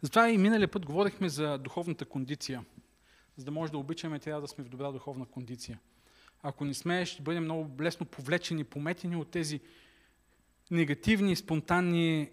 [0.00, 2.64] Затова и миналия път говорихме за духовната кондиция,
[3.36, 5.80] за да може да обичаме, трябва да сме в добра духовна кондиция.
[6.42, 9.60] Ако не сме, ще бъдем много лесно повлечени, пометени от тези
[10.70, 12.30] негативни, спонтанни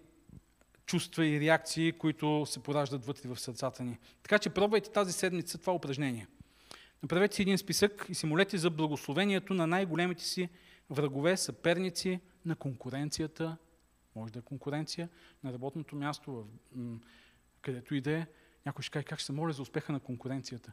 [0.88, 3.98] чувства и реакции, които се пораждат вътре в сърцата ни.
[4.22, 6.26] Така че пробвайте тази седмица това упражнение.
[7.02, 10.48] Направете си един списък и си молете за благословението на най-големите си
[10.90, 13.56] врагове, съперници, на конкуренцията,
[14.14, 15.08] може да е конкуренция,
[15.44, 16.32] на работното място,
[16.74, 16.98] в,
[17.62, 18.26] където и да е.
[18.66, 20.72] Някой ще каже, как ще се моля за успеха на конкуренцията?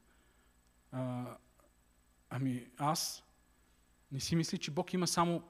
[0.92, 1.26] А,
[2.30, 3.24] ами аз
[4.12, 5.44] не си мисля, че Бог има само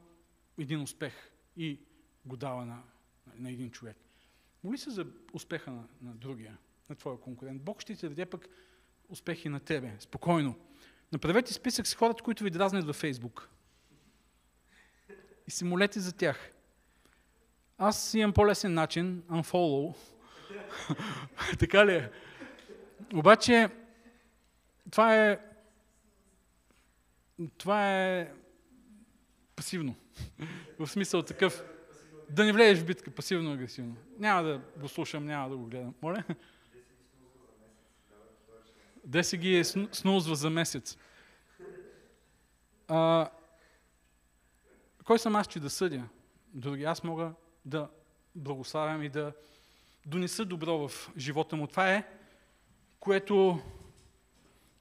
[0.58, 1.14] един успех
[1.58, 1.80] и
[2.26, 2.84] го дава на,
[3.36, 4.05] на един човек.
[4.66, 6.58] Моли се за успеха на, на другия,
[6.90, 7.62] на твоя конкурент.
[7.62, 8.48] Бог ще ти даде пък
[9.10, 10.56] успехи на тебе, спокойно.
[11.12, 13.50] Направете списък с хората, които ви дразнят във Фейсбук.
[15.48, 16.52] И се молете за тях.
[17.78, 19.96] Аз имам по-лесен начин, unfollow.
[21.60, 22.12] така ли е?
[23.14, 23.70] Обаче,
[24.92, 25.40] това е
[27.58, 28.32] това е
[29.56, 29.96] пасивно.
[30.80, 31.64] в смисъл такъв,
[32.36, 33.96] да не влезеш в битка, пасивно-агресивно.
[34.20, 35.94] Няма да го слушам, няма да го гледам.
[36.02, 36.24] Моля?
[39.06, 40.98] Де си ги е снузва за месец.
[42.88, 43.30] А,
[45.04, 46.04] кой съм аз, че да съдя?
[46.54, 47.32] Други, аз мога
[47.66, 47.90] да
[48.36, 49.34] благославям и да
[50.06, 51.68] донеса добро в живота му.
[51.68, 52.08] Това е,
[53.00, 53.60] което,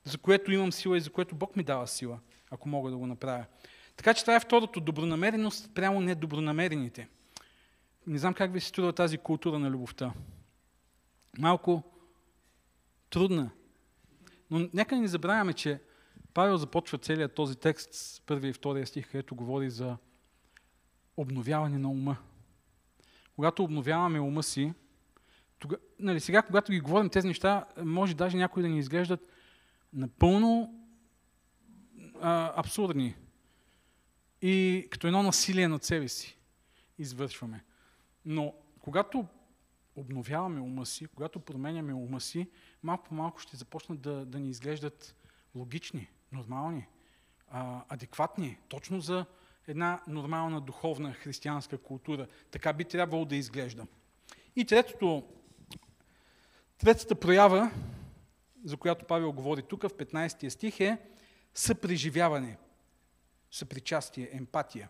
[0.04, 2.18] за което имам сила и за което Бог ми дава сила,
[2.50, 3.44] ако мога да го направя.
[3.96, 7.08] Така че това е второто добронамереност прямо недобронамерените.
[8.06, 10.12] Не знам как ви се струва тази култура на любовта.
[11.38, 11.82] Малко
[13.10, 13.50] трудна.
[14.50, 15.80] Но нека не забравяме, че
[16.34, 19.96] Павел започва целият този текст с първия и втория стих, където говори за
[21.16, 22.16] обновяване на ума.
[23.34, 24.72] Когато обновяваме ума си,
[25.58, 29.28] тога, нали, сега, когато ги говорим тези неща, може даже някои да ни изглеждат
[29.92, 30.80] напълно
[32.20, 33.16] а, абсурдни.
[34.42, 36.38] И като едно насилие над себе си
[36.98, 37.64] извършваме.
[38.24, 39.26] Но когато
[39.96, 42.50] обновяваме ума си, когато променяме ума си,
[42.82, 45.16] малко по малко ще започнат да, да ни изглеждат
[45.54, 46.86] логични, нормални,
[47.48, 49.26] а, адекватни, точно за
[49.66, 52.26] една нормална духовна християнска култура.
[52.50, 53.86] Така би трябвало да изглежда.
[54.56, 55.24] И третото,
[56.78, 57.70] третата проява,
[58.64, 60.98] за която Павел говори тук в 15 стих е
[61.54, 62.58] съпреживяване,
[63.50, 64.88] съпричастие, емпатия.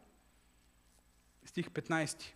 [1.45, 2.35] Стих 15.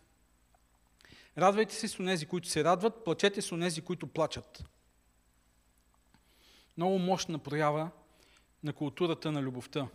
[1.39, 4.65] Радвайте се с онези, които се радват, плачете с онези, които плачат.
[6.77, 7.91] Много мощна проява
[8.63, 9.89] на културата на любовта.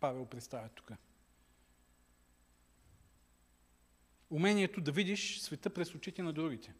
[0.00, 0.92] Павел представя тук.
[4.30, 6.74] Умението да видиш света през очите на другите.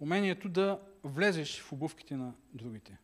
[0.00, 2.98] Умението да влезеш в обувките на другите.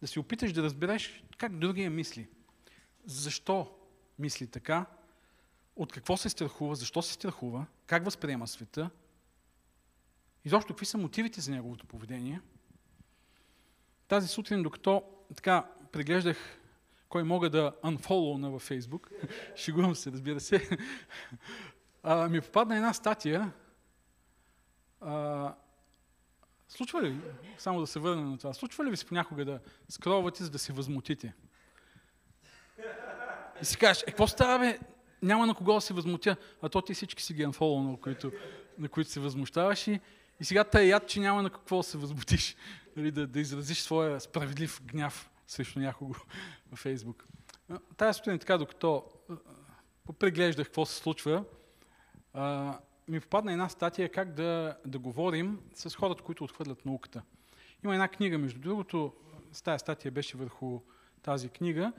[0.00, 2.28] Да се опиташ да разбереш как другия мисли.
[3.04, 3.78] Защо
[4.18, 4.86] мисли така?
[5.76, 6.74] От какво се страхува?
[6.74, 7.66] Защо се страхува?
[7.86, 8.90] Как възприема света?
[10.44, 12.40] И защо какви са мотивите за неговото поведение?
[14.08, 15.02] Тази сутрин, докато
[15.36, 16.60] така преглеждах
[17.08, 19.10] кой мога да unfollow във Фейсбук,
[19.56, 20.78] шегувам се, разбира се,
[22.02, 23.52] а, ми попадна една статия.
[25.00, 25.54] А,
[26.68, 27.20] случва ли,
[27.58, 30.58] само да се върна на това, случва ли ви се понякога да скровате, за да
[30.58, 31.34] се възмутите?
[33.62, 34.78] И си кажеш, е, какво става, бе?
[35.22, 37.80] Няма на кого да се възмутя, а то ти всички си ги unfollow,
[38.24, 38.30] на
[38.78, 40.00] на които се възмущаваш и,
[40.40, 42.56] и сега те яд, че няма на какво да се възмутиш,
[42.96, 46.14] нали, да, да изразиш своя справедлив гняв срещу някого
[46.70, 47.26] във Фейсбук.
[47.96, 49.04] Тая сутрин така, докато
[50.04, 51.44] попреглеждах какво се случва,
[52.32, 57.22] а, ми попадна една статия как да, да говорим с хората, които отхвърлят науката.
[57.84, 59.12] Има една книга, между другото,
[59.52, 60.80] с тази статия беше върху
[61.22, 61.92] тази книга,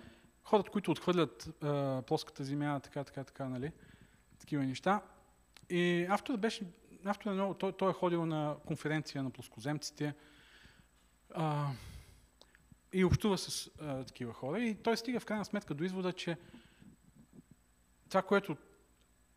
[0.48, 3.72] хората, които отхвърлят а, плоската земя, така, така, така, нали,
[4.40, 5.02] такива неща.
[5.70, 6.66] И авторът беше,
[7.06, 10.14] авторът е много, той, той е ходил на конференция на плоскоземците
[11.34, 11.68] а,
[12.94, 14.60] и общува с а, такива хора.
[14.60, 16.38] И той стига в крайна сметка до извода, че
[18.10, 18.58] това, което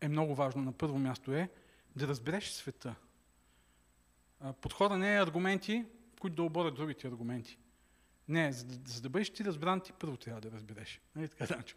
[0.01, 1.49] е много важно на първо място е
[1.95, 2.95] да разбереш света.
[4.61, 5.85] Подхода не е аргументи,
[6.19, 7.57] които да оборят другите аргументи.
[8.31, 11.01] Не, за да, за да бъдеш ти разбран, ти първо трябва да разбереш.
[11.15, 11.75] Нали така, Данчо?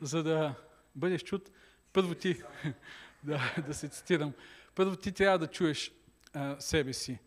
[0.00, 0.54] За да
[0.94, 1.50] бъдеш чут,
[1.92, 2.42] първо ти,
[3.22, 4.32] да, да се цитирам,
[4.74, 5.92] първо ти трябва да чуеш
[6.32, 7.18] а, себе си.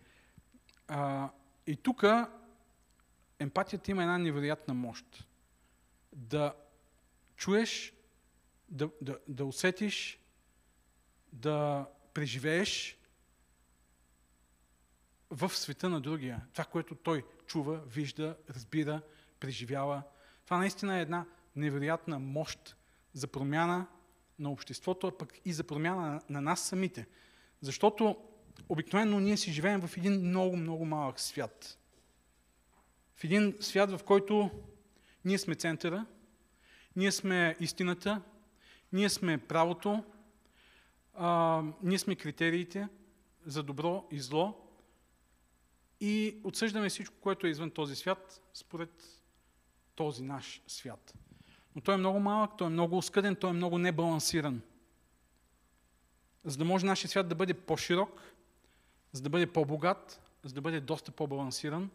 [0.87, 1.29] А,
[1.67, 2.03] и тук
[3.39, 5.27] емпатията има една невероятна мощ.
[6.13, 6.53] Да
[7.35, 7.93] чуеш,
[8.69, 10.19] да, да, да усетиш
[11.33, 12.97] да преживееш
[15.29, 16.47] в света на другия.
[16.53, 19.01] Това, което той чува, вижда, разбира,
[19.39, 20.01] преживява.
[20.45, 21.25] Това наистина е една
[21.55, 22.75] невероятна мощ
[23.13, 23.87] за промяна
[24.39, 27.07] на обществото, а пък и за промяна на нас самите.
[27.61, 28.17] Защото
[28.69, 31.77] обикновено ние си живеем в един много, много малък свят.
[33.15, 34.51] В един свят, в който
[35.25, 36.05] ние сме центъра,
[36.95, 38.21] ние сме истината,
[38.93, 40.03] ние сме правото,
[41.13, 42.87] а, ние сме критериите
[43.45, 44.64] за добро и зло
[45.99, 49.21] и отсъждаме всичко, което е извън този свят, според
[49.95, 51.13] този наш свят.
[51.75, 54.61] Но той е много малък, той е много оскъден, той е много небалансиран.
[56.43, 58.21] За да може нашия свят да бъде по-широк,
[59.11, 61.89] за да бъде по-богат, за да бъде доста по-балансиран,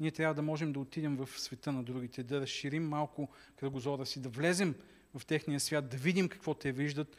[0.00, 4.22] ние трябва да можем да отидем в света на другите, да разширим малко кръгозора си,
[4.22, 4.74] да влезем
[5.14, 7.16] в техния свят, да видим какво те виждат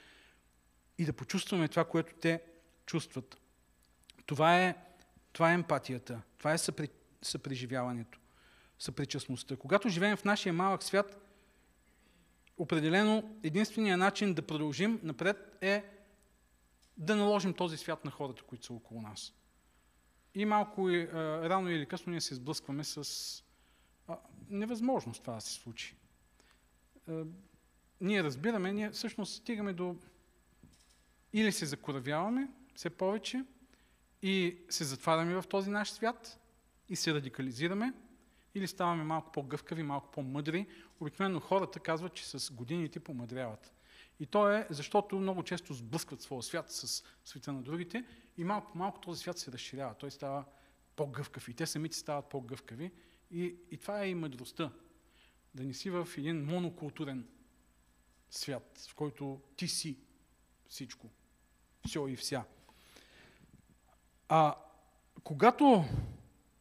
[0.98, 2.42] и да почувстваме това, което те
[2.86, 3.38] чувстват.
[4.26, 4.76] Това е,
[5.34, 6.90] това е емпатията, това е съпри,
[7.22, 8.20] съпреживяването,
[8.80, 9.56] съпричастността.
[9.56, 11.20] Когато живеем в нашия малък свят,
[12.58, 15.86] определено единственият начин да продължим напред е
[16.98, 19.34] да наложим този свят на хората, които са около нас.
[20.36, 21.06] И малко а,
[21.50, 23.44] рано или късно ние се сблъскваме с
[24.08, 24.18] а,
[24.50, 25.96] невъзможност това да се случи.
[27.08, 27.24] А,
[28.02, 29.96] ние разбираме, ние всъщност стигаме до
[31.34, 33.46] или се закоравяваме все повече
[34.24, 36.40] и се затваряме в този наш свят
[36.90, 37.94] и се радикализираме,
[38.56, 40.68] или ставаме малко по-гъвкави, малко по-мъдри.
[41.00, 43.74] Обикновено хората казват, че с годините помъдряват.
[44.20, 48.06] И то е, защото много често сблъскват своя свят с света на другите
[48.38, 49.94] и малко по малко този свят се разширява.
[49.94, 50.46] Той става
[50.96, 52.92] по-гъвкав и те самите стават по-гъвкави.
[53.32, 54.72] И, и това е и мъдростта.
[55.56, 57.28] Да не си в един монокултурен
[58.30, 59.98] свят, в който ти си
[60.68, 61.10] всичко.
[61.88, 62.44] Все и вся.
[64.36, 64.56] А
[65.24, 65.86] когато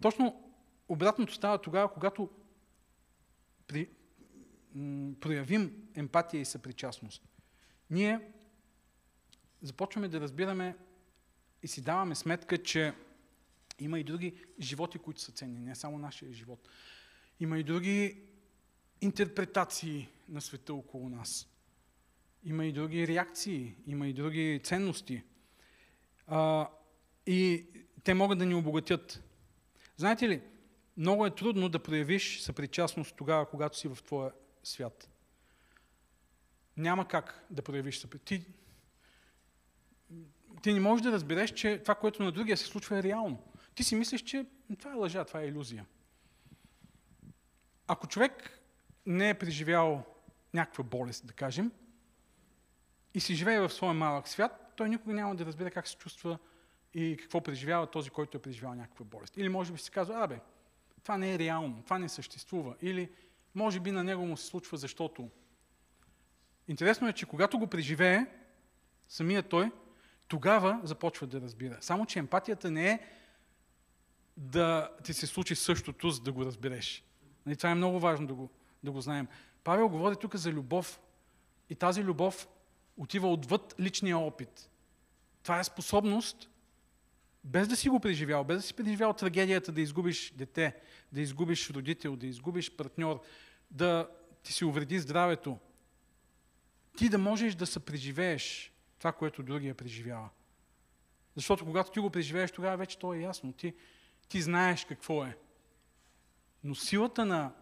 [0.02, 0.52] точно
[0.88, 2.30] обратното става тогава, когато
[3.66, 3.90] при,
[5.20, 7.22] проявим емпатия и съпричастност.
[7.90, 8.32] Ние
[9.62, 10.76] започваме да разбираме
[11.62, 12.94] и си даваме сметка, че
[13.78, 16.68] има и други животи, които са ценни, не само нашия живот.
[17.40, 18.22] Има и други
[19.00, 21.48] интерпретации на света около нас.
[22.44, 25.22] Има и други реакции, има и други ценности.
[26.26, 26.68] А,
[27.26, 27.66] и
[28.04, 29.22] те могат да ни обогатят.
[29.96, 30.42] Знаете ли,
[30.96, 35.08] много е трудно да проявиш съпричастност тогава, когато си в твоя свят.
[36.76, 38.24] Няма как да проявиш съпричастност.
[38.24, 38.46] Ти,
[40.62, 43.42] ти не можеш да разбереш, че това, което на другия се случва е реално.
[43.74, 44.46] Ти си мислиш, че
[44.78, 45.86] това е лъжа, това е иллюзия.
[47.86, 48.60] Ако човек
[49.06, 50.04] не е преживял
[50.54, 51.72] някаква болест, да кажем,
[53.14, 56.38] и си живее в своя малък свят, той никога няма да разбере как се чувства
[56.94, 59.36] и какво преживява този, който е преживял някаква болест.
[59.36, 60.40] Или може би си казва, абе,
[61.02, 62.74] това не е реално, това не съществува.
[62.82, 63.10] Или
[63.54, 65.30] може би на него му се случва, защото.
[66.68, 68.26] Интересно е, че когато го преживее,
[69.08, 69.70] самия той,
[70.28, 71.78] тогава започва да разбира.
[71.80, 73.00] Само, че емпатията не е
[74.36, 77.04] да ти се случи същото, за да го разбереш.
[77.46, 78.50] Нали, това е много важно да го,
[78.82, 79.28] да го знаем.
[79.64, 81.00] Павел говори тук за любов.
[81.70, 82.48] И тази любов
[82.96, 84.70] отива отвъд личния опит.
[85.42, 86.48] Това е способност
[87.44, 90.76] без да си го преживял, без да си преживял трагедията да изгубиш дете,
[91.12, 93.22] да изгубиш родител, да изгубиш партньор,
[93.70, 94.08] да
[94.42, 95.58] ти си увреди здравето,
[96.96, 100.28] ти да можеш да се преживееш това, което другия преживява.
[101.36, 103.52] Защото когато ти го преживееш, тогава вече то е ясно.
[103.52, 103.74] Ти,
[104.28, 105.36] ти знаеш какво е.
[106.64, 107.52] Но силата на,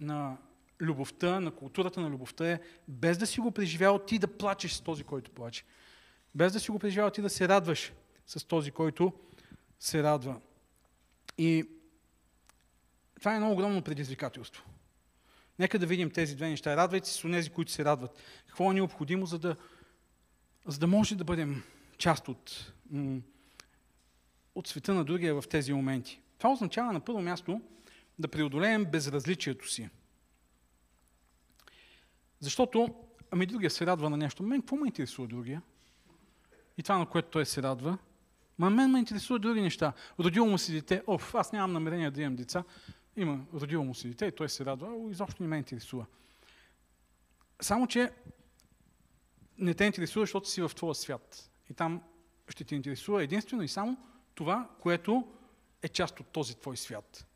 [0.00, 0.36] на
[0.80, 4.80] любовта, на културата на любовта е без да си го преживял, ти да плачеш с
[4.80, 5.64] този, който плаче.
[6.34, 7.92] Без да си го преживял, ти да се радваш
[8.26, 9.12] с този, който
[9.80, 10.40] се радва.
[11.38, 11.68] И
[13.18, 14.64] това е едно огромно предизвикателство.
[15.58, 16.76] Нека да видим тези две неща.
[16.76, 18.18] Радвайте се с тези, които се радват.
[18.46, 19.56] Какво е необходимо, за да,
[20.66, 21.62] за да може да бъдем
[21.98, 22.72] част от,
[24.54, 26.20] от света на другия в тези моменти.
[26.38, 27.60] Това означава на първо място
[28.18, 29.88] да преодолеем безразличието си.
[32.40, 32.94] Защото,
[33.30, 34.42] ами другия се радва на нещо.
[34.42, 35.62] Мен какво ме интересува другия?
[36.78, 37.98] И това, на което той се радва,
[38.58, 39.92] Ма мен ме интересуват други неща.
[40.20, 42.64] Родило му си дете, оф, аз нямам намерение да имам деца.
[43.16, 46.06] Има, родило му си дете и той се радва, изобщо не ме интересува.
[47.60, 48.10] Само, че
[49.58, 51.50] не те интересува, защото си в твоя свят.
[51.70, 52.02] И там
[52.48, 53.96] ще те интересува единствено и само
[54.34, 55.28] това, което
[55.82, 57.26] е част от този твой свят.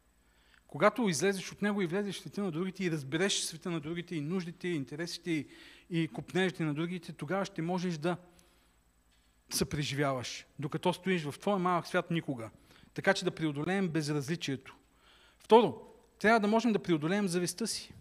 [0.67, 4.17] Когато излезеш от него и влезеш в света на другите и разбереш света на другите
[4.17, 5.47] и нуждите, и интересите и,
[5.91, 8.17] и купнежите на другите, тогава ще можеш да
[9.51, 12.51] съпреживяваш, докато стоиш в твоя малък свят никога.
[12.95, 14.77] така че да преодолеем безразличието.
[15.39, 15.89] Второ,
[16.19, 17.95] трябва да можем да преодолеем завистта си.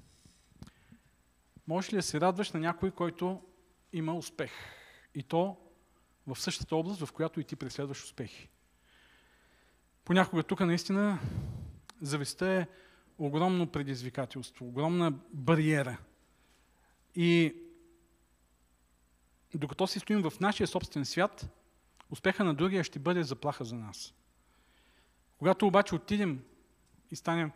[1.68, 3.42] Можеш ли да се радваш на някой, който
[3.94, 4.52] има успех?
[5.16, 5.58] И то
[6.28, 8.50] в същата област, в която и ти преследваш успехи.
[10.06, 11.20] Понякога тук наистина
[12.02, 12.68] завистта е
[13.18, 15.98] огромно предизвикателство, огромна бариера.
[17.16, 17.56] И
[19.54, 21.48] докато си стоим в нашия собствен свят,
[22.10, 24.14] успеха на другия ще бъде заплаха за нас.
[25.38, 26.44] Когато обаче отидем
[27.12, 27.52] и станем,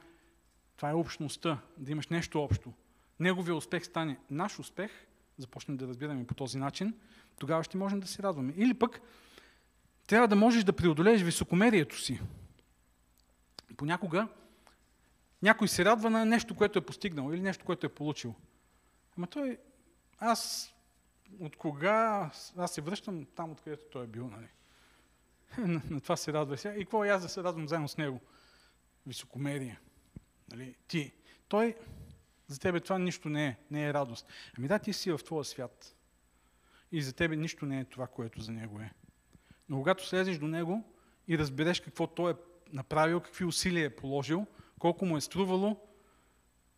[0.78, 2.74] това е общността, да имаш нещо общо,
[3.20, 4.92] неговия успех стане наш успех,
[5.38, 6.94] започнем да разбираме по този начин,
[7.40, 8.54] тогава ще можем да се радваме.
[8.58, 9.02] Или пък
[10.08, 12.20] трябва да можеш да преодолееш високомерието си.
[13.78, 14.28] Понякога
[15.42, 18.36] някой се радва на нещо, което е постигнал или нещо, което е получил.
[19.18, 19.58] Ама той,
[20.20, 20.74] аз
[21.40, 24.48] от кога, аз се връщам там, откъдето той е бил, нали?
[25.58, 26.76] на, на това се радва сега.
[26.76, 28.22] И какво аз да се радвам заедно с него?
[29.08, 29.80] Високомерие.
[30.52, 30.76] Нали?
[30.88, 31.14] Ти.
[31.48, 31.76] Той,
[32.48, 34.28] за тебе това нищо не е, не е радост.
[34.58, 35.96] Ами да, ти си в твоя свят.
[36.92, 38.92] И за тебе нищо не е това, което за него е.
[39.70, 40.84] Но когато слезеш до него
[41.28, 42.36] и разбереш какво той е
[42.74, 44.46] направил, какви усилия е положил,
[44.80, 45.78] колко му е струвало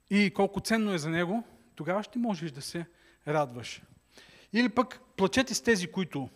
[0.09, 1.43] и колко ценно е за него,
[1.75, 2.85] тогава ще можеш да се
[3.27, 3.81] радваш.
[4.53, 6.29] Или пък плачете с тези, които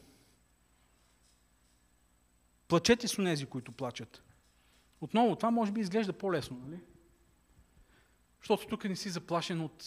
[2.68, 4.24] Плачете с тези, които плачат.
[5.02, 6.80] Отново, това може би изглежда по-лесно, нали?
[8.42, 9.86] Защото тук не си заплашен от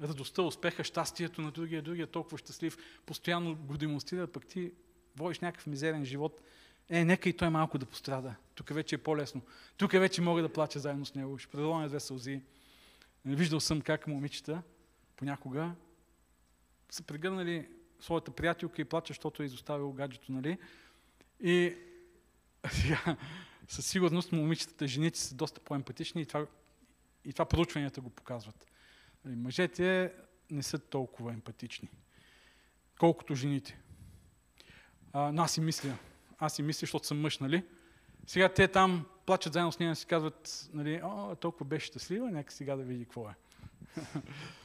[0.00, 4.72] радостта, успеха, щастието на другия, другия толкова щастлив, постоянно го демонстрира, пък ти
[5.16, 6.40] водиш някакъв мизерен живот.
[6.88, 8.34] Е, нека и той малко да пострада.
[8.54, 9.42] Тук вече е по-лесно.
[9.76, 11.38] Тук вече мога да плача заедно с него.
[11.38, 12.42] Ще предлагам две сълзи.
[13.24, 14.62] Виждал съм как момичета
[15.16, 15.74] понякога
[16.94, 17.68] са прегърнали
[18.00, 20.58] своята приятелка и плача, защото е изоставил гаджето, нали?
[21.40, 21.76] И
[22.70, 23.16] сега,
[23.68, 26.46] със сигурност момичетата, жените са доста по-емпатични и това,
[27.24, 28.66] и това проучванията го показват.
[29.24, 30.12] Нали, мъжете
[30.50, 31.88] не са толкова емпатични,
[32.98, 33.78] колкото жените.
[35.12, 35.98] А, но аз си мисля,
[36.38, 37.64] аз си мисля, защото съм мъж, нали?
[38.26, 42.30] Сега те там плачат заедно с нея и си казват, нали, о, толкова беше щастлива,
[42.30, 43.34] нека сега да види какво е.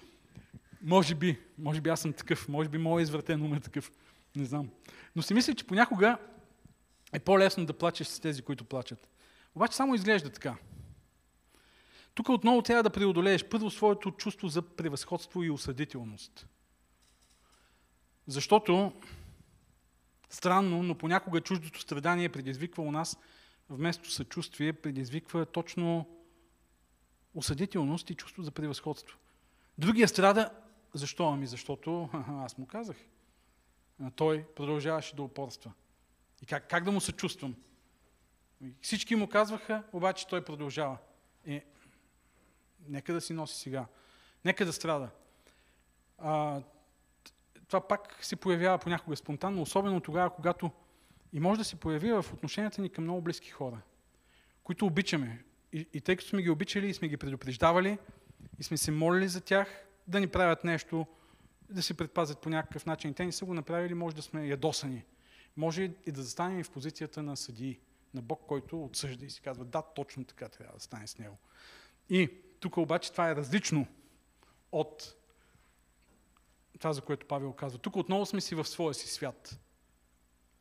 [0.82, 3.92] може би, може би аз съм такъв, може би моят извратен ум е такъв,
[4.36, 4.70] не знам.
[5.16, 6.18] Но си мисля, че понякога
[7.14, 9.08] е по-лесно да плачеш с тези, които плачат.
[9.56, 10.56] Обаче само изглежда така.
[12.14, 16.48] Тук отново трябва да преодолееш първо своето чувство за превъзходство и осъдителност.
[18.28, 18.94] Защото,
[20.30, 23.18] странно, но понякога чуждото страдание предизвиква у нас,
[23.70, 26.06] вместо съчувствие, предизвиква точно
[27.34, 29.18] осъдителност и чувство за превъзходство.
[29.78, 30.50] Другия страда,
[30.94, 31.30] защо?
[31.30, 32.98] Ами защото аз му казах.
[34.16, 35.72] Той продължаваше да упорства.
[36.42, 37.56] И как, как да му се чувствам?
[38.82, 40.98] Всички му казваха, обаче той продължава.
[41.48, 41.66] Е,
[42.88, 43.86] нека да си носи сега.
[44.46, 45.10] Нека да страда.
[46.18, 46.62] А,
[47.68, 50.72] това пак се появява понякога спонтанно, особено тогава, когато
[51.34, 53.82] и може да се появи в отношенията ни към много близки хора,
[54.64, 55.44] които обичаме.
[55.74, 57.98] И, и тъй като сме ги обичали и сме ги предупреждавали
[58.60, 61.07] и сме се молили за тях да ни правят нещо,
[61.70, 63.14] да се предпазят по някакъв начин.
[63.14, 65.05] Те не са го направили, може да сме ядосани.
[65.57, 67.80] Може и да застанем в позицията на съдии,
[68.14, 71.38] на Бог, който отсъжда и си казва, да, точно така трябва да стане с него.
[72.10, 72.30] И
[72.60, 73.88] тук обаче това е различно
[74.72, 75.16] от
[76.80, 77.80] това, за което Павел казва.
[77.80, 79.60] Тук отново сме си в своя си свят.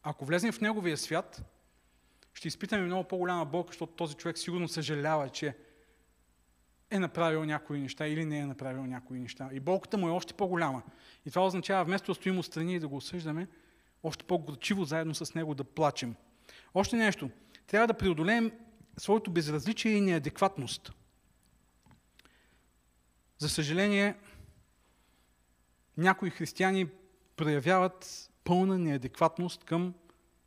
[0.03, 1.43] Ако влезем в неговия свят,
[2.35, 5.57] ще изпитаме много по-голяма болка, защото този човек сигурно съжалява, че
[6.91, 9.49] е направил някои неща или не е направил някои неща.
[9.53, 10.83] И болката му е още по-голяма.
[11.27, 13.49] И това означава, вместо да стоим отстрани и да го осъждаме,
[14.03, 16.15] още по-горчиво заедно с него да плачем.
[16.75, 17.31] Още нещо.
[17.67, 18.53] Трябва да преодолеем
[18.97, 20.93] своето безразличие и неадекватност.
[23.39, 24.17] За съжаление,
[25.97, 26.89] някои християни
[27.37, 29.95] проявяват пълна неадекватност към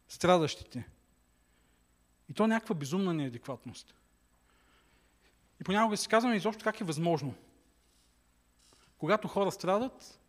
[0.07, 0.87] страдащите.
[2.29, 3.95] И то някаква безумна неадекватност.
[5.61, 7.33] И понякога си казваме изобщо как е възможно.
[8.97, 10.19] Когато хора страдат,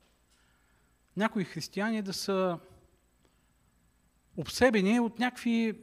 [1.16, 2.58] някои християни да са
[4.36, 5.78] обсебени от някакви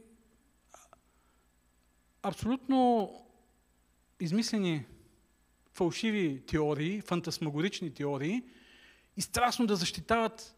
[2.22, 3.10] абсолютно
[4.20, 4.86] измислени
[5.72, 8.42] фалшиви теории, фантасмагорични теории
[9.16, 10.56] и страстно да защитават,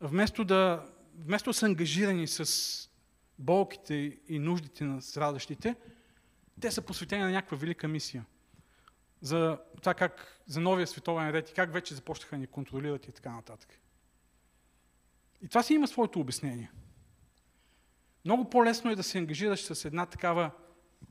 [0.00, 0.86] вместо да,
[1.18, 2.90] вместо да са ангажирани с
[3.38, 5.76] болките и нуждите на страдащите,
[6.60, 8.24] те са посветени на някаква велика мисия.
[9.20, 13.30] За това как, за новия световен ред и как вече започнаха ни контролират и така
[13.30, 13.78] нататък.
[15.42, 16.70] И това си има своето обяснение–
[18.24, 20.50] Много по-лесно е да се ангажираш с една такава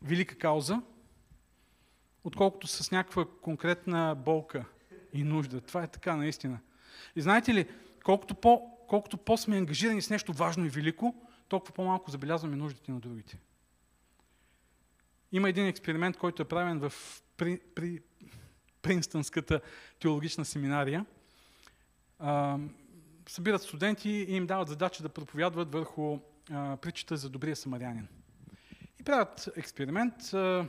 [0.01, 0.81] велика кауза,
[2.23, 4.65] отколкото с някаква конкретна болка
[5.13, 5.61] и нужда.
[5.61, 6.59] Това е така наистина.
[7.15, 7.67] И знаете ли,
[8.03, 11.15] колкото, по, колкото по сме ангажирани с нещо важно и велико,
[11.47, 13.37] толкова по-малко забелязваме нуждите на другите.
[15.33, 16.93] Има един експеримент, който е правен в
[17.37, 18.01] при, при
[18.81, 19.61] Принстънската
[19.99, 21.05] теологична семинария.
[22.19, 22.57] А,
[23.29, 26.19] събират студенти и им дават задача да проповядват върху
[26.51, 28.07] а, притчата за добрия самарянин.
[28.99, 30.33] И правят експеримент.
[30.33, 30.67] А,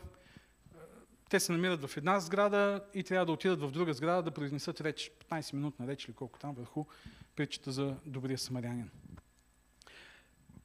[1.29, 4.81] те се намират в една сграда и трябва да отидат в друга сграда да произнесат
[4.81, 6.85] реч, 15 минутна реч или колко там, върху
[7.37, 8.91] притчата за добрия самарянин.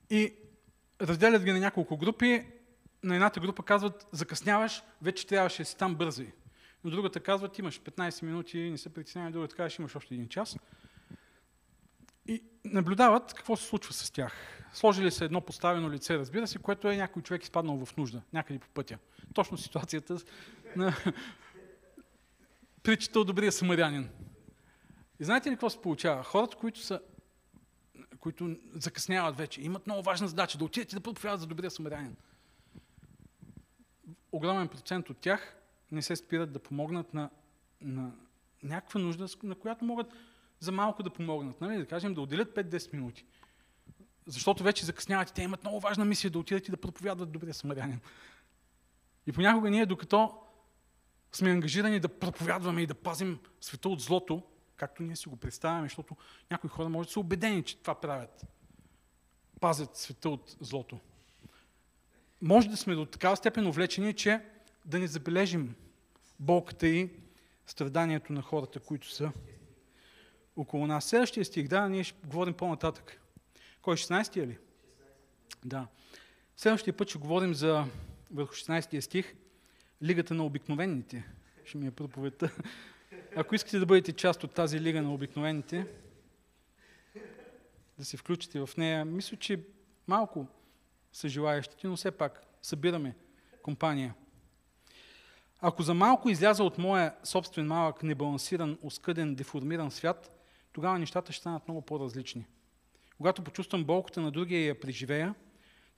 [0.10, 0.34] И
[1.02, 2.46] разделят ги на няколко групи.
[3.04, 6.32] На едната група казват, закъсняваш, вече трябваше си там бързи.
[6.84, 10.58] На другата казват, имаш 15 минути, не се притеснявай, другата казваш, имаш още един час.
[12.28, 14.34] И наблюдават какво се случва с тях.
[14.74, 18.60] Сложили се едно поставено лице, разбира се, което е някой човек изпаднал в нужда, някъде
[18.60, 18.98] по пътя.
[19.34, 20.18] Точно ситуацията
[20.76, 20.94] на
[22.84, 24.10] притчата от добрия самарянин.
[25.20, 26.24] И знаете ли какво се получава?
[26.24, 27.00] Хората, които са
[28.20, 32.16] които закъсняват вече, имат много важна задача да отидат и да проповядат за добрия самарянин.
[34.32, 35.58] Огромен процент от тях
[35.92, 37.30] не се спират да помогнат на,
[37.82, 38.12] на
[38.64, 40.08] някаква нужда, на която могат
[40.60, 41.62] за малко да помогнат.
[41.62, 41.78] Нали?
[41.78, 43.26] Да кажем, да отделят 5-10 минути.
[44.26, 47.54] Защото вече закъсняват и те имат много важна мисия да отидат и да проповядват добрия
[47.54, 48.00] самарянин.
[49.28, 50.42] И понякога ние, докато
[51.32, 54.44] сме ангажирани да проповядваме и да пазим света от злото,
[54.76, 56.16] както ние си го представяме, защото
[56.52, 58.46] някои хора може да са убедени, че това правят.
[59.60, 61.00] Пазят света от злото.
[62.42, 64.42] Може да сме до такава степен увлечени, че
[64.86, 65.76] да не забележим
[66.40, 67.10] болката и
[67.66, 69.32] страданието на хората, които са
[70.56, 71.06] около нас.
[71.06, 73.22] Следващия стих, да, ние ще говорим по-нататък.
[73.82, 74.58] Кой е 16 ли?
[75.66, 75.88] Да.
[76.58, 77.86] Следващия път ще говорим за
[78.32, 79.36] върху 16 стих
[80.04, 81.26] Лигата на обикновените.
[81.66, 82.52] Ще ми е проповедта.
[83.36, 85.88] Ако искате да бъдете част от тази лига на обикновените,
[87.98, 89.60] да се включите в нея, мисля, че
[90.08, 90.48] малко
[91.14, 93.16] са желаящите, но все пак събираме
[93.64, 94.16] компания.
[95.62, 100.40] Ако за малко изляза от моя собствен малък, небалансиран, оскъден, деформиран свят,
[100.74, 102.46] тогава нещата ще станат много по-различни.
[103.18, 105.36] Когато почувствам болката на другия и я преживея,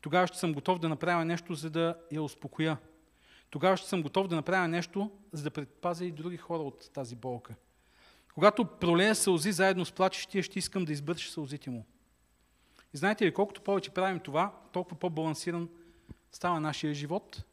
[0.01, 2.77] тогава ще съм готов да направя нещо, за да я успокоя.
[3.49, 7.15] Тогава ще съм готов да направя нещо, за да предпазя и други хора от тази
[7.15, 7.55] болка.
[8.33, 11.85] Когато пролея сълзи заедно с плачещия, ще искам да избърша сълзите му.
[12.93, 15.69] И знаете ли, колкото повече правим това, толкова по-балансиран
[16.31, 17.43] става нашия живот,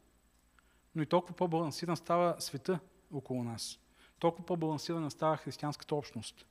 [0.95, 2.79] но и толкова по-балансиран става света
[3.13, 3.79] около нас.
[4.19, 6.45] Толкова по-балансирана става християнската общност.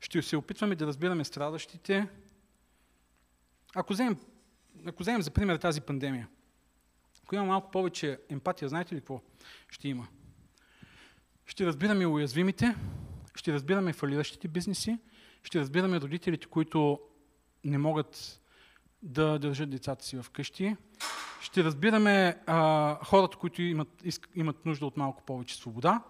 [0.00, 2.08] Ще се опитваме да разбираме страдащите.
[3.74, 4.18] Ако вземем,
[4.86, 6.28] ако вземем за пример тази пандемия,
[7.24, 9.20] ако има малко повече емпатия, знаете ли какво
[9.68, 10.08] ще има?
[11.46, 12.74] Ще разбираме уязвимите,
[13.34, 14.98] ще разбираме фалиращите бизнеси,
[15.44, 17.00] ще разбираме родителите, които
[17.64, 18.40] не могат
[19.02, 20.76] да държат децата си вкъщи.
[21.40, 26.02] Ще разбираме а, хората, които имат, имат нужда от малко повече свобода.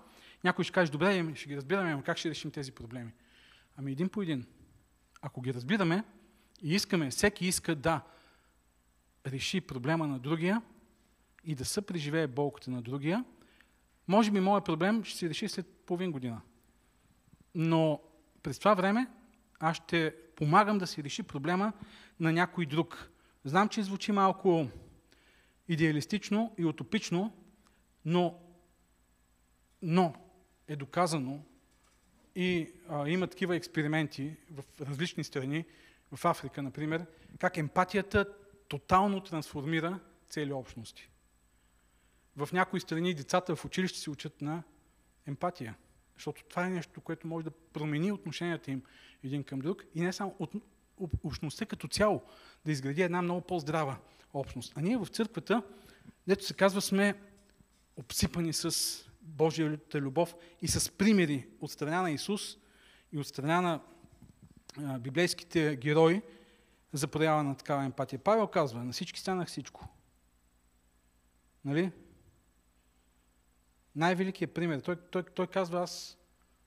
[0.45, 3.13] Някой ще каже, добре, ще ги разбираме, но как ще решим тези проблеми?
[3.77, 4.47] Ами един по един.
[5.23, 6.05] Ако ги разбираме
[6.63, 8.01] и искаме, всеки иска да
[9.27, 10.63] реши проблема на другия
[11.45, 13.25] и да съпреживее болката на другия,
[14.09, 16.41] може би моят проблем ще се реши след половин година.
[17.55, 18.01] Но
[18.43, 19.07] през това време
[19.61, 21.73] аз ще помагам да се реши проблема
[22.21, 23.11] на някой друг.
[23.45, 24.69] Знам, че звучи малко
[25.69, 27.33] идеалистично и утопично,
[28.05, 28.41] но,
[29.83, 30.15] но
[30.69, 31.43] е доказано
[32.35, 35.65] и а, има такива експерименти в различни страни,
[36.13, 37.07] в Африка, например,
[37.39, 38.27] как емпатията
[38.69, 41.09] тотално трансформира цели общности.
[42.37, 44.63] В някои страни децата в училище се учат на
[45.27, 45.75] емпатия,
[46.15, 48.83] защото това е нещо, което може да промени отношенията им
[49.25, 50.53] един към друг и не само от
[51.25, 52.23] общността като цяло,
[52.65, 53.97] да изгради една много по-здрава
[54.35, 54.73] общност.
[54.77, 55.63] А ние в църквата,
[56.27, 57.15] дето се казва, сме
[57.97, 62.57] обсипани с Божията любов и с примери от страна на Исус
[63.13, 63.81] и от страна на
[64.79, 66.23] а, библейските герои
[66.93, 68.19] за проява на такава емпатия.
[68.19, 69.89] Павел казва, на всички станах всичко.
[71.65, 71.93] Нали?
[73.97, 74.81] Най-великият пример.
[74.81, 76.19] Той, той, той казва, аз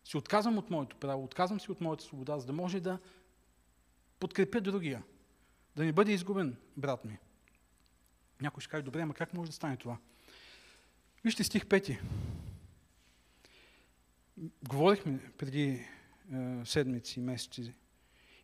[0.04, 3.00] си отказвам от моето право, отказвам си от моята свобода, за да може да
[4.20, 5.04] подкрепя другия,
[5.76, 7.18] да не бъде изгубен брат ми.
[8.42, 9.98] Някой ще каже, добре, ама как може да стане това?
[11.24, 12.00] Вижте стих 5.
[14.64, 15.86] Говорихме преди е,
[16.66, 17.74] седмици, месеци.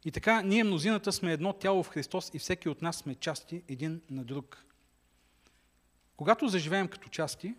[0.06, 3.64] И така, ние мнозината сме едно тяло в Христос и всеки от нас сме части
[3.68, 4.66] един на друг.
[6.18, 7.56] Когато заживеем като части,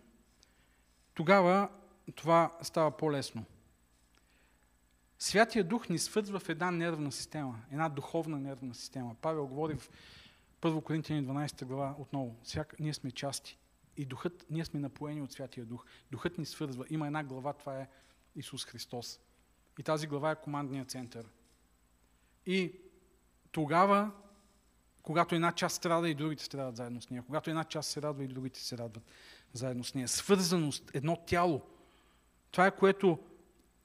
[1.15, 1.69] тогава
[2.15, 3.45] това става по-лесно.
[5.19, 9.15] Святия Дух ни свързва в една нервна система, една духовна нервна система.
[9.21, 9.89] Павел говори в
[10.61, 12.35] 1 Коринтияни 12 глава отново.
[12.43, 13.57] Всяка, ние сме части.
[13.97, 15.85] И духът, ние сме напоени от Святия Дух.
[16.11, 16.85] Духът ни свързва.
[16.89, 17.87] Има една глава, това е
[18.35, 19.19] Исус Христос.
[19.79, 21.27] И тази глава е командния център.
[22.45, 22.79] И
[23.51, 24.11] тогава,
[25.01, 28.23] когато една част страда и другите страдат заедно с нея, когато една част се радва
[28.23, 29.03] и другите се радват
[29.57, 30.07] заедно с нея.
[30.07, 31.61] Свързаност, едно тяло.
[32.51, 33.19] Това е което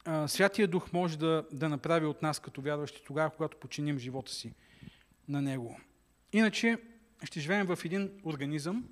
[0.05, 4.33] а, Святия Дух може да, да направи от нас като вярващи тогава, когато починим живота
[4.33, 4.55] си
[5.29, 5.81] на Него.
[6.33, 6.79] Иначе
[7.25, 8.89] ще живеем в един организъм,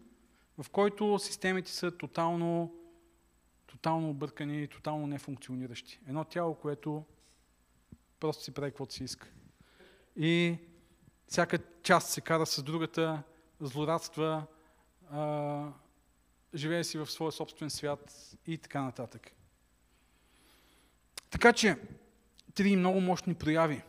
[0.59, 2.75] в който системите са тотално,
[3.67, 6.01] тотално объркани, тотално нефункциониращи.
[6.09, 7.05] Едно тяло, което
[8.21, 9.29] просто си прави каквото си иска.
[10.17, 10.59] И
[11.29, 13.23] всяка част се кара с другата,
[13.61, 14.47] злорадства,
[15.11, 15.73] а,
[16.55, 19.33] живее си в своя собствен свят и така нататък.
[21.31, 21.77] Така че,
[22.55, 23.83] три много мощни прояви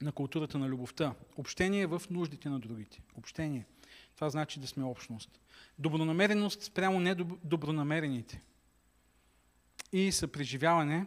[0.00, 1.14] на културата на любовта.
[1.36, 3.02] Общение в нуждите на другите.
[3.14, 3.66] Общение.
[4.14, 5.40] Това значи да сме общност.
[5.78, 8.42] Добронамереност спрямо недобронамерените.
[9.92, 11.06] И съпреживяване,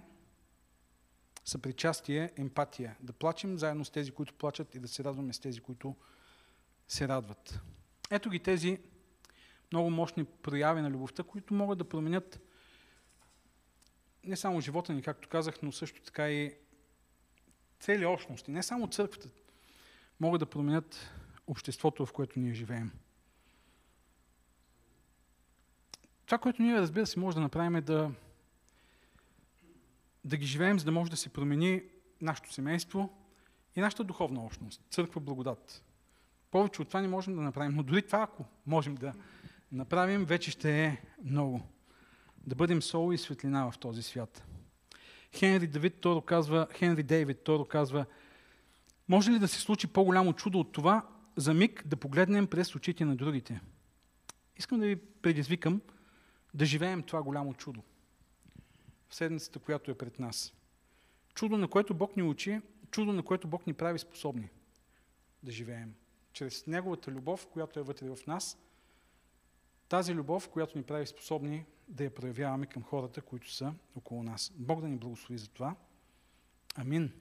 [1.45, 2.95] съпричастие, емпатия.
[2.99, 5.95] Да плачем заедно с тези, които плачат и да се радваме с тези, които
[6.87, 7.59] се радват.
[8.11, 8.79] Ето ги тези
[9.71, 12.39] много мощни прояви на любовта, които могат да променят
[14.23, 16.53] не само живота ни, както казах, но също така и
[17.79, 19.29] цели общности, не само църквата,
[20.19, 21.09] могат да променят
[21.47, 22.91] обществото, в което ние живеем.
[26.25, 28.11] Това, което ние, разбира се, може да направим е да,
[30.25, 31.83] да ги живеем, за да може да се промени
[32.21, 33.17] нашето семейство
[33.75, 35.83] и нашата духовна общност, църква благодат.
[36.51, 39.13] Повече от това не можем да направим, но дори това, ако можем да
[39.71, 41.61] направим, вече ще е много.
[42.37, 44.45] Да бъдем сол и светлина в този свят.
[45.35, 48.05] Хенри Давид Торо казва, Хенри Дейвид Торо казва,
[49.07, 53.05] може ли да се случи по-голямо чудо от това, за миг да погледнем през очите
[53.05, 53.61] на другите?
[54.57, 55.81] Искам да ви предизвикам
[56.53, 57.83] да живеем това голямо чудо.
[59.09, 60.53] В седмицата, която е пред нас.
[61.33, 62.61] Чудо, на което Бог ни учи,
[62.91, 64.49] чудо, на което Бог ни прави способни
[65.43, 65.93] да живеем.
[66.33, 68.57] Чрез Неговата любов, която е вътре в нас,
[69.89, 74.51] тази любов, която ни прави способни да я проявяваме към хората, които са около нас.
[74.55, 75.75] Бог да ни благослови за това.
[76.75, 77.13] Амин.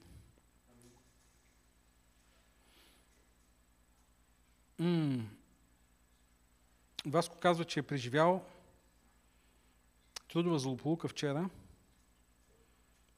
[4.78, 5.28] М-
[7.06, 8.44] Васко казва, че е преживял
[10.28, 11.50] трудова злополука вчера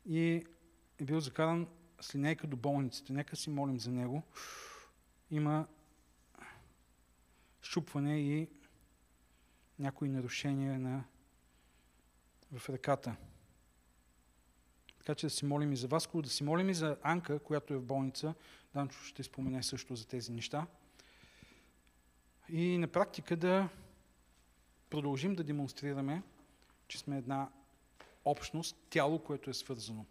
[0.06, 0.44] и
[1.00, 1.68] е бил закаран
[2.00, 3.12] с линейка до болницата.
[3.12, 4.22] Нека си молим за него.
[5.30, 5.66] Има
[7.62, 8.48] щупване и
[9.80, 11.04] някои нарушения на
[12.52, 13.16] в ръката.
[14.98, 17.74] Така че да си молим и за вас, да си молим и за Анка, която
[17.74, 18.34] е в болница.
[18.74, 20.66] Данчо ще спомене също за тези неща.
[22.48, 23.68] И на практика да
[24.90, 26.22] продължим да демонстрираме,
[26.88, 27.48] че сме една
[28.24, 30.06] общност, тяло, което е свързано.